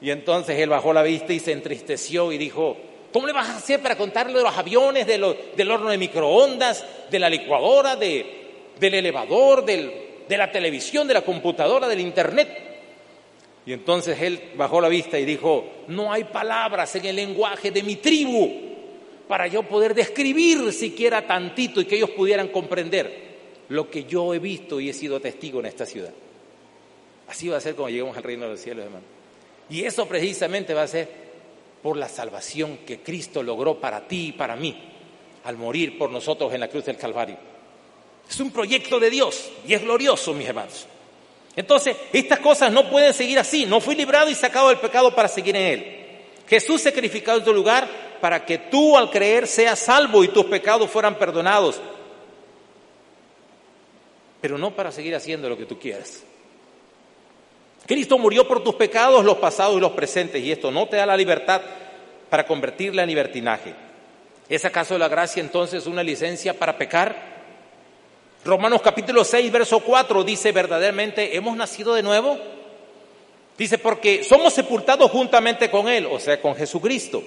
Y 0.03 0.11
entonces 0.11 0.59
él 0.59 0.69
bajó 0.69 0.93
la 0.93 1.03
vista 1.03 1.33
y 1.33 1.41
se 1.41 1.53
entristeció 1.53 2.33
y 2.33 2.39
dijo, 2.39 2.77
¿cómo 3.15 3.27
le 3.27 3.33
vas 3.33 3.49
a 3.49 3.57
hacer 3.57 3.81
para 3.81 3.97
contarle 3.97 4.35
de 4.35 4.43
los 4.43 4.59
aviones, 4.59 5.07
de 5.07 5.37
del 5.57 5.71
horno 5.71 5.89
de 5.89 5.97
microondas, 5.97 6.85
de 7.11 7.19
la 7.19 7.31
licuadora, 7.31 7.97
del 7.97 8.27
elevador, 8.79 9.65
de 10.29 10.37
la 10.37 10.51
televisión, 10.51 11.07
de 11.07 11.15
la 11.15 11.23
computadora, 11.23 11.89
del 11.89 12.01
internet? 12.01 12.49
Y 13.65 13.73
entonces 13.73 14.21
él 14.21 14.41
bajó 14.57 14.81
la 14.81 14.89
vista 14.89 15.19
y 15.19 15.25
dijo, 15.25 15.65
no 15.89 16.13
hay 16.13 16.25
palabras 16.25 16.95
en 16.97 17.07
el 17.07 17.17
lenguaje 17.17 17.71
de 17.71 17.83
mi 17.83 17.97
tribu 17.97 18.51
para 19.29 19.47
yo 19.47 19.63
poder 19.63 19.95
describir 19.95 20.73
siquiera 20.73 21.27
tantito 21.27 21.81
y 21.81 21.85
que 21.85 21.97
ellos 21.97 22.11
pudieran 22.11 22.49
comprender 22.49 23.33
lo 23.69 23.89
que 23.89 24.05
yo 24.05 24.35
he 24.35 24.39
visto 24.39 24.81
y 24.81 24.89
he 24.89 24.93
sido 24.93 25.21
testigo 25.21 25.61
en 25.61 25.67
esta 25.67 25.87
ciudad. 25.87 26.13
Así 27.29 27.49
va 27.49 27.57
a 27.57 27.61
ser 27.61 27.75
cuando 27.75 27.91
lleguemos 27.91 28.17
al 28.17 28.23
reino 28.25 28.45
de 28.45 28.51
los 28.51 28.61
cielos, 28.61 28.85
hermano. 28.85 29.05
Y 29.71 29.85
eso 29.85 30.07
precisamente 30.07 30.75
va 30.75 30.83
a 30.83 30.89
ser 30.89 31.09
por 31.83 31.97
la 31.97 32.09
salvación 32.09 32.79
que 32.87 32.99
Cristo 32.99 33.43
logró 33.43 33.81
para 33.81 34.07
ti 34.07 34.29
y 34.29 34.33
para 34.33 34.57
mí 34.57 34.77
al 35.45 35.57
morir 35.57 35.99
por 35.99 36.11
nosotros 36.11 36.53
en 36.53 36.61
la 36.61 36.69
cruz 36.69 36.85
del 36.85 36.97
Calvario. 36.97 37.37
Es 38.29 38.41
un 38.41 38.51
proyecto 38.51 38.99
de 38.99 39.11
Dios 39.11 39.51
y 39.67 39.75
es 39.75 39.83
glorioso, 39.83 40.33
mis 40.33 40.49
hermanos. 40.49 40.87
Entonces, 41.55 41.97
estas 42.13 42.39
cosas 42.39 42.73
no 42.73 42.89
pueden 42.89 43.13
seguir 43.13 43.39
así. 43.39 43.67
No 43.67 43.81
fui 43.81 43.95
librado 43.95 44.31
y 44.31 44.35
sacado 44.35 44.69
del 44.69 44.79
pecado 44.79 45.15
para 45.15 45.29
seguir 45.29 45.57
en 45.57 45.63
él. 45.63 45.99
Jesús 46.49 46.81
sacrificado 46.83 47.39
en 47.39 47.45
tu 47.45 47.53
lugar 47.53 47.89
para 48.21 48.45
que 48.45 48.59
tú 48.59 48.97
al 48.97 49.11
creer 49.11 49.47
seas 49.47 49.79
salvo 49.79 50.25
y 50.25 50.29
tus 50.29 50.47
pecados 50.47 50.91
fueran 50.91 51.19
perdonados. 51.19 51.81
Pero 54.41 54.59
no 54.59 54.75
para 54.75 54.91
seguir 54.91 55.15
haciendo 55.15 55.49
lo 55.49 55.57
que 55.57 55.67
tú 55.67 55.79
quieras. 55.79 56.23
Cristo 57.87 58.19
murió 58.19 58.47
por 58.47 58.63
tus 58.63 58.77
pecados, 58.77 59.25
los 59.25 59.39
pasados 59.39 59.77
y 59.77 59.81
los 59.81 59.93
presentes, 59.93 60.43
y 60.43 60.53
esto 60.53 60.71
no 60.71 60.89
te 60.89 60.97
da 60.97 61.07
la 61.07 61.17
libertad 61.17 61.61
para 62.31 62.47
convertirla 62.47 63.03
en 63.03 63.09
libertinaje. 63.09 63.75
¿Es 64.49 64.65
acaso 64.65 64.97
la 64.99 65.09
gracia 65.09 65.41
entonces 65.41 65.87
una 65.87 66.03
licencia 66.03 66.59
para 66.59 66.79
pecar? 66.79 67.32
Romanos 68.45 68.83
capítulo 68.83 69.25
6, 69.25 69.53
verso 69.53 69.81
4 69.81 70.25
dice 70.25 70.53
verdaderamente, 70.53 71.37
¿hemos 71.37 71.57
nacido 71.57 71.95
de 71.95 72.03
nuevo? 72.03 72.39
Dice, 73.57 73.79
porque 73.79 74.25
somos 74.25 74.53
sepultados 74.53 75.11
juntamente 75.11 75.71
con 75.71 75.89
Él, 75.89 76.07
o 76.11 76.19
sea, 76.19 76.41
con 76.41 76.55
Jesucristo 76.55 77.23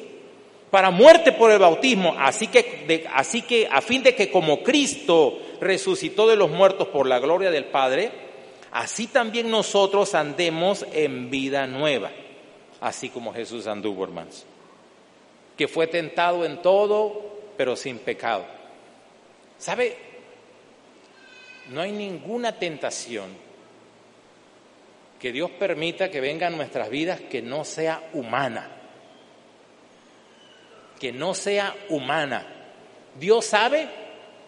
para 0.76 0.92
muerte 0.92 1.32
por 1.32 1.52
el 1.52 1.60
bautismo, 1.60 2.16
así 2.20 2.48
que, 2.48 3.08
así 3.14 3.44
que 3.44 3.66
a 3.72 3.80
fin 3.80 4.04
de 4.04 4.14
que 4.14 4.30
como 4.30 4.62
Cristo 4.62 5.40
resucitó 5.62 6.28
de 6.28 6.36
los 6.36 6.50
muertos 6.50 6.90
por 6.90 7.08
la 7.08 7.20
gloria 7.20 7.50
del 7.50 7.64
Padre, 7.64 8.12
así 8.74 9.08
también 9.08 9.50
nosotros 9.50 10.14
andemos 10.16 10.86
en 10.92 11.30
vida 11.30 11.66
nueva, 11.66 12.12
así 12.82 13.08
como 13.08 13.34
Jesús 13.34 13.68
anduvo, 13.68 14.04
hermanos, 14.04 14.46
que 15.56 15.70
fue 15.70 15.88
tentado 15.88 16.44
en 16.44 16.62
todo, 16.62 17.22
pero 17.56 17.78
sin 17.78 18.00
pecado. 18.00 18.44
¿Sabe? 19.58 19.96
No 21.70 21.82
hay 21.82 21.92
ninguna 21.92 22.60
tentación 22.60 23.30
que 25.20 25.32
Dios 25.32 25.52
permita 25.52 26.12
que 26.12 26.22
venga 26.22 26.48
a 26.48 26.52
nuestras 26.52 26.90
vidas 26.90 27.22
que 27.22 27.42
no 27.42 27.64
sea 27.66 28.10
humana 28.14 28.76
que 31.00 31.12
no 31.12 31.34
sea 31.34 31.76
humana. 31.90 32.46
Dios 33.20 33.46
sabe 33.46 33.88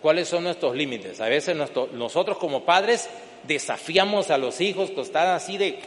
cuáles 0.01 0.27
son 0.27 0.43
nuestros 0.43 0.75
límites. 0.75 1.19
A 1.21 1.27
veces 1.27 1.55
nosotros 1.93 2.37
como 2.37 2.65
padres 2.65 3.09
desafiamos 3.43 4.29
a 4.29 4.37
los 4.37 4.59
hijos 4.61 4.91
que 4.91 5.01
están 5.01 5.27
así 5.29 5.57
de 5.57 5.79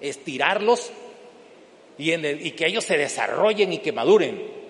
estirarlos 0.00 0.90
y, 1.98 2.12
y 2.14 2.50
que 2.52 2.66
ellos 2.66 2.84
se 2.84 2.96
desarrollen 2.96 3.72
y 3.72 3.78
que 3.78 3.92
maduren. 3.92 4.62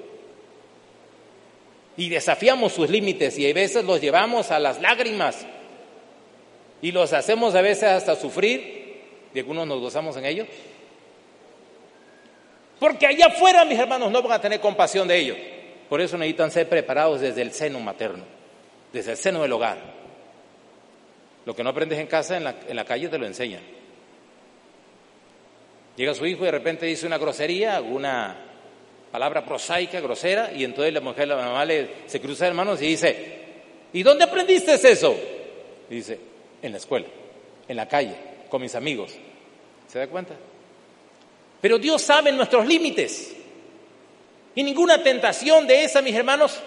Y 1.97 2.09
desafiamos 2.09 2.73
sus 2.73 2.89
límites 2.89 3.39
y 3.39 3.51
a 3.51 3.53
veces 3.53 3.85
los 3.85 4.01
llevamos 4.01 4.51
a 4.51 4.59
las 4.59 4.81
lágrimas 4.81 5.47
y 6.83 6.91
los 6.91 7.13
hacemos 7.13 7.55
a 7.55 7.63
veces 7.63 7.85
hasta 7.85 8.17
sufrir, 8.17 9.01
y 9.33 9.39
algunos 9.39 9.67
nos 9.67 9.81
gozamos 9.81 10.17
en 10.17 10.27
ello, 10.27 10.47
Porque 12.81 13.07
allá 13.07 13.27
afuera 13.27 13.65
mis 13.65 13.79
hermanos 13.79 14.11
no 14.11 14.21
van 14.21 14.33
a 14.33 14.41
tener 14.41 14.59
compasión 14.59 15.07
de 15.07 15.17
ellos. 15.17 15.37
Por 15.89 16.01
eso 16.01 16.19
necesitan 16.19 16.51
ser 16.51 16.69
preparados 16.69 17.21
desde 17.21 17.41
el 17.41 17.53
seno 17.53 17.79
materno, 17.79 18.25
desde 18.93 19.13
el 19.13 19.17
seno 19.17 19.43
del 19.43 19.53
hogar. 19.53 19.79
Lo 21.45 21.55
que 21.55 21.63
no 21.63 21.71
aprendes 21.71 22.01
en 22.01 22.09
casa, 22.09 22.37
en 22.37 22.77
la, 22.77 22.85
calle 22.85 23.09
te 23.09 23.19
lo 23.19 23.27
enseñan. 23.27 23.63
Llega 25.97 26.15
su 26.15 26.27
hijo 26.27 26.43
y 26.43 26.47
de 26.47 26.51
repente 26.51 26.87
dice 26.87 27.07
una 27.07 27.19
grosería, 27.19 27.77
alguna 27.77 28.37
palabra 29.13 29.45
prosaica, 29.45 30.01
grosera, 30.01 30.51
y 30.53 30.65
entonces 30.65 30.93
la 30.93 31.01
mujer, 31.01 31.29
la 31.29 31.37
mamá 31.37 31.65
le, 31.65 31.89
se 32.07 32.21
cruza 32.21 32.47
de 32.47 32.53
manos 32.53 32.83
y 32.83 32.87
dice, 32.87 33.39
¿y 33.93 34.03
dónde 34.03 34.25
aprendiste 34.25 34.75
eso? 34.75 35.15
Dice, 35.89 36.32
en 36.63 36.73
la 36.73 36.79
escuela, 36.79 37.07
en 37.69 37.77
la 37.77 37.89
calle, 37.89 38.17
con 38.49 38.63
mis 38.63 38.75
amigos. 38.75 39.13
¿Se 39.89 39.99
da 39.99 40.07
cuenta? 40.07 40.35
Pero 41.61 41.79
Dios 41.79 42.01
sabe 42.03 42.33
nuestros 42.33 42.67
límites. 42.67 43.37
Y 44.55 44.63
ninguna 44.63 45.03
tentación 45.03 45.67
de 45.67 45.85
esa, 45.85 46.03
mis 46.03 46.15
hermanos, 46.15 46.59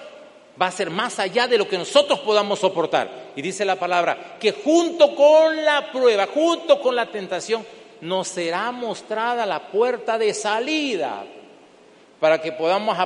va 0.62 0.68
a 0.68 0.72
ser 0.72 0.90
más 0.90 1.20
allá 1.20 1.48
de 1.48 1.58
lo 1.58 1.68
que 1.68 1.78
nosotros 1.78 2.20
podamos 2.20 2.60
soportar. 2.60 3.10
Y 3.36 3.42
dice 3.42 3.66
la 3.66 3.76
palabra, 3.76 4.38
que 4.40 4.52
junto 4.52 5.16
con 5.16 5.64
la 5.64 5.92
prueba, 5.92 6.28
junto 6.28 6.80
con 6.80 6.96
la 6.96 7.08
tentación, 7.08 7.66
nos 8.02 8.28
será 8.28 8.72
mostrada 8.72 9.46
la 9.46 9.68
puerta 9.68 10.18
de 10.18 10.34
salida 10.34 11.24
para 12.20 12.42
que 12.42 12.52
podamos 12.54 12.98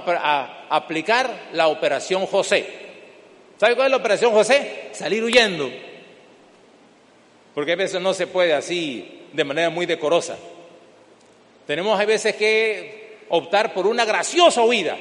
aplicar 0.70 1.30
la 1.54 1.68
operación 1.68 2.26
José. 2.26 2.66
¿Sabe 3.58 3.76
cuál 3.76 3.88
es 3.88 3.92
la 3.92 3.98
operación 3.98 4.32
José? 4.32 4.90
Salir 4.94 5.24
huyendo. 5.24 5.70
Porque 7.54 7.74
a 7.74 7.76
veces 7.76 8.02
no 8.02 8.14
se 8.14 8.28
puede 8.28 8.54
así 8.54 9.28
de 9.34 9.44
manera 9.44 9.70
muy 9.70 9.86
decorosa. 9.86 10.38
Tenemos 11.66 12.00
a 12.00 12.06
veces 12.06 12.36
que 12.36 13.20
optar 13.30 13.74
por 13.74 13.86
una 13.86 14.06
graciosa 14.06 14.64
huida, 14.64 14.98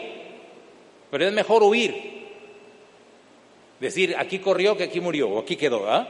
pero 1.11 1.27
es 1.27 1.33
mejor 1.33 1.63
huir. 1.63 2.19
Decir, 3.81 4.17
aquí 4.19 4.39
corrió 4.39 4.77
que 4.77 4.85
aquí 4.85 5.01
murió, 5.01 5.29
o 5.29 5.39
aquí 5.39 5.57
quedó. 5.57 5.89
¿ah? 5.89 6.09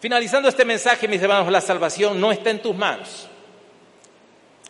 Finalizando 0.00 0.48
este 0.48 0.64
mensaje, 0.64 1.08
mis 1.08 1.22
hermanos, 1.22 1.50
la 1.50 1.60
salvación 1.60 2.20
no 2.20 2.32
está 2.32 2.50
en 2.50 2.60
tus 2.60 2.76
manos. 2.76 3.28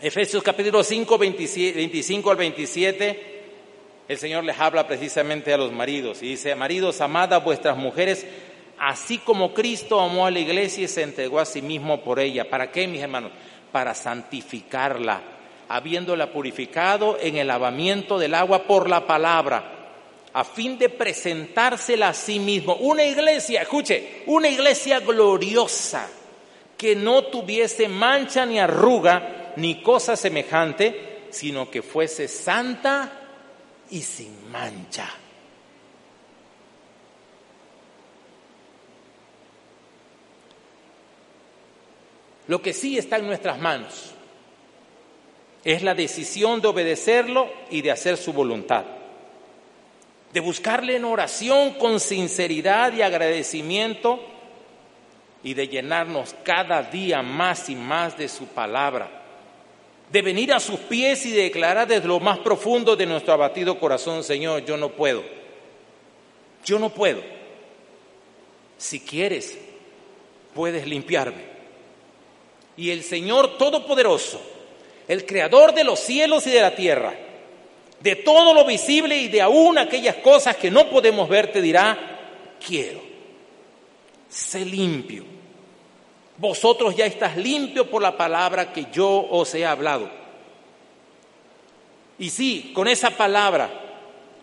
Efesios 0.00 0.42
capítulo 0.42 0.84
5, 0.84 1.18
25 1.18 2.30
al 2.30 2.36
27, 2.36 3.42
el 4.06 4.18
Señor 4.18 4.44
les 4.44 4.58
habla 4.60 4.86
precisamente 4.86 5.52
a 5.52 5.56
los 5.56 5.72
maridos 5.72 6.22
y 6.22 6.28
dice, 6.28 6.54
maridos, 6.54 7.00
amad 7.00 7.32
a 7.32 7.38
vuestras 7.38 7.76
mujeres, 7.76 8.26
así 8.78 9.18
como 9.18 9.54
Cristo 9.54 10.00
amó 10.00 10.26
a 10.26 10.30
la 10.30 10.40
iglesia 10.40 10.84
y 10.84 10.88
se 10.88 11.02
entregó 11.02 11.40
a 11.40 11.44
sí 11.44 11.62
mismo 11.62 12.02
por 12.02 12.20
ella. 12.20 12.48
¿Para 12.48 12.70
qué, 12.70 12.86
mis 12.86 13.00
hermanos? 13.00 13.32
Para 13.72 13.94
santificarla, 13.94 15.22
habiéndola 15.68 16.32
purificado 16.32 17.18
en 17.20 17.36
el 17.36 17.48
lavamiento 17.48 18.18
del 18.18 18.34
agua 18.34 18.64
por 18.64 18.88
la 18.88 19.06
palabra 19.06 19.74
a 20.34 20.42
fin 20.42 20.76
de 20.76 20.88
presentársela 20.88 22.08
a 22.08 22.14
sí 22.14 22.40
mismo. 22.40 22.74
Una 22.74 23.04
iglesia, 23.04 23.62
escuche, 23.62 24.24
una 24.26 24.48
iglesia 24.48 24.98
gloriosa, 24.98 26.08
que 26.76 26.96
no 26.96 27.24
tuviese 27.26 27.88
mancha 27.88 28.44
ni 28.44 28.58
arruga 28.58 29.52
ni 29.56 29.80
cosa 29.80 30.16
semejante, 30.16 31.28
sino 31.30 31.70
que 31.70 31.82
fuese 31.82 32.26
santa 32.26 33.12
y 33.90 34.02
sin 34.02 34.50
mancha. 34.50 35.08
Lo 42.46 42.60
que 42.60 42.72
sí 42.72 42.98
está 42.98 43.16
en 43.16 43.26
nuestras 43.26 43.58
manos 43.58 44.12
es 45.64 45.82
la 45.82 45.94
decisión 45.94 46.60
de 46.60 46.68
obedecerlo 46.68 47.50
y 47.70 47.82
de 47.82 47.90
hacer 47.90 48.16
su 48.16 48.32
voluntad 48.32 48.84
de 50.34 50.40
buscarle 50.40 50.96
en 50.96 51.04
oración 51.04 51.74
con 51.74 52.00
sinceridad 52.00 52.92
y 52.92 53.02
agradecimiento 53.02 54.20
y 55.44 55.54
de 55.54 55.68
llenarnos 55.68 56.34
cada 56.42 56.82
día 56.82 57.22
más 57.22 57.68
y 57.68 57.76
más 57.76 58.18
de 58.18 58.28
su 58.28 58.46
palabra, 58.48 59.08
de 60.10 60.22
venir 60.22 60.52
a 60.52 60.58
sus 60.58 60.80
pies 60.80 61.24
y 61.24 61.30
declarar 61.30 61.86
desde 61.86 62.08
lo 62.08 62.18
más 62.18 62.40
profundo 62.40 62.96
de 62.96 63.06
nuestro 63.06 63.32
abatido 63.32 63.78
corazón, 63.78 64.24
Señor, 64.24 64.64
yo 64.64 64.76
no 64.76 64.88
puedo, 64.88 65.22
yo 66.64 66.80
no 66.80 66.90
puedo. 66.90 67.22
Si 68.76 68.98
quieres, 68.98 69.56
puedes 70.52 70.84
limpiarme. 70.84 71.53
Y 72.76 72.90
el 72.90 73.02
Señor 73.02 73.56
Todopoderoso, 73.56 74.40
el 75.06 75.24
Creador 75.26 75.74
de 75.74 75.84
los 75.84 76.00
cielos 76.00 76.46
y 76.46 76.50
de 76.50 76.60
la 76.60 76.74
tierra, 76.74 77.14
de 78.00 78.16
todo 78.16 78.52
lo 78.52 78.64
visible 78.64 79.16
y 79.16 79.28
de 79.28 79.40
aún 79.40 79.78
aquellas 79.78 80.16
cosas 80.16 80.56
que 80.56 80.70
no 80.70 80.90
podemos 80.90 81.28
ver, 81.28 81.52
te 81.52 81.62
dirá, 81.62 82.56
quiero. 82.64 83.00
Sé 84.28 84.64
limpio. 84.64 85.24
Vosotros 86.36 86.96
ya 86.96 87.06
estás 87.06 87.36
limpio 87.36 87.88
por 87.88 88.02
la 88.02 88.16
palabra 88.16 88.72
que 88.72 88.86
yo 88.92 89.08
os 89.08 89.54
he 89.54 89.64
hablado. 89.64 90.10
Y 92.18 92.30
sí, 92.30 92.72
con 92.74 92.88
esa 92.88 93.10
palabra, 93.10 93.70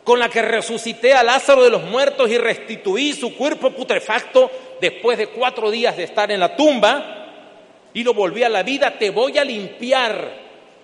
con 0.04 0.20
la 0.20 0.30
que 0.30 0.42
resucité 0.42 1.14
a 1.14 1.24
Lázaro 1.24 1.64
de 1.64 1.70
los 1.70 1.84
muertos 1.84 2.30
y 2.30 2.38
restituí 2.38 3.14
su 3.14 3.36
cuerpo 3.36 3.72
putrefacto 3.72 4.50
después 4.80 5.18
de 5.18 5.28
cuatro 5.28 5.70
días 5.70 5.96
de 5.96 6.04
estar 6.04 6.32
en 6.32 6.40
la 6.40 6.56
tumba, 6.56 7.21
y 7.94 8.04
lo 8.04 8.14
volví 8.14 8.44
a 8.44 8.50
la 8.50 8.64
vida, 8.64 8.98
te 8.98 9.10
voy 9.10 9.38
a 9.38 9.44
limpiar 9.44 10.40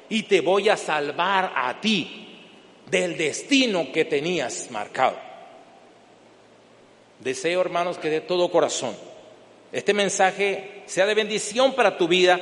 y 0.10 0.24
te 0.24 0.42
voy 0.42 0.70
a 0.70 0.78
salvar 0.78 1.54
a 1.56 1.80
ti 1.80 2.28
del 2.90 3.18
destino 3.18 3.92
que 3.92 4.06
tenías 4.06 4.70
marcado. 4.72 5.18
Deseo, 7.20 7.62
hermanos, 7.62 7.98
que 7.98 8.10
de 8.10 8.22
todo 8.22 8.50
corazón 8.50 8.96
este 9.72 9.94
mensaje 9.94 10.84
sea 10.86 11.06
de 11.06 11.14
bendición 11.14 11.74
para 11.74 11.98
tu 11.98 12.08
vida, 12.08 12.40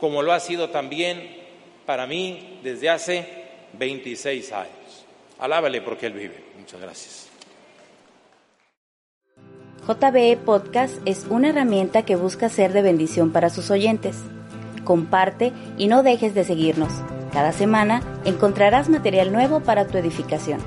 como 0.00 0.22
lo 0.22 0.32
ha 0.32 0.40
sido 0.40 0.70
también 0.70 1.36
para 1.86 2.06
mí 2.06 2.58
desde 2.62 2.90
hace 2.90 3.26
26 3.74 4.52
años. 4.52 5.06
Alábale 5.38 5.80
porque 5.82 6.06
Él 6.06 6.14
vive. 6.14 6.42
Muchas 6.58 6.80
gracias. 6.80 7.25
JBE 9.86 10.36
Podcast 10.38 10.96
es 11.04 11.26
una 11.30 11.50
herramienta 11.50 12.02
que 12.02 12.16
busca 12.16 12.48
ser 12.48 12.72
de 12.72 12.82
bendición 12.82 13.30
para 13.30 13.50
sus 13.50 13.70
oyentes. 13.70 14.16
Comparte 14.82 15.52
y 15.78 15.86
no 15.86 16.02
dejes 16.02 16.34
de 16.34 16.42
seguirnos. 16.42 16.92
Cada 17.32 17.52
semana 17.52 18.02
encontrarás 18.24 18.88
material 18.88 19.32
nuevo 19.32 19.60
para 19.60 19.86
tu 19.86 19.96
edificación. 19.96 20.58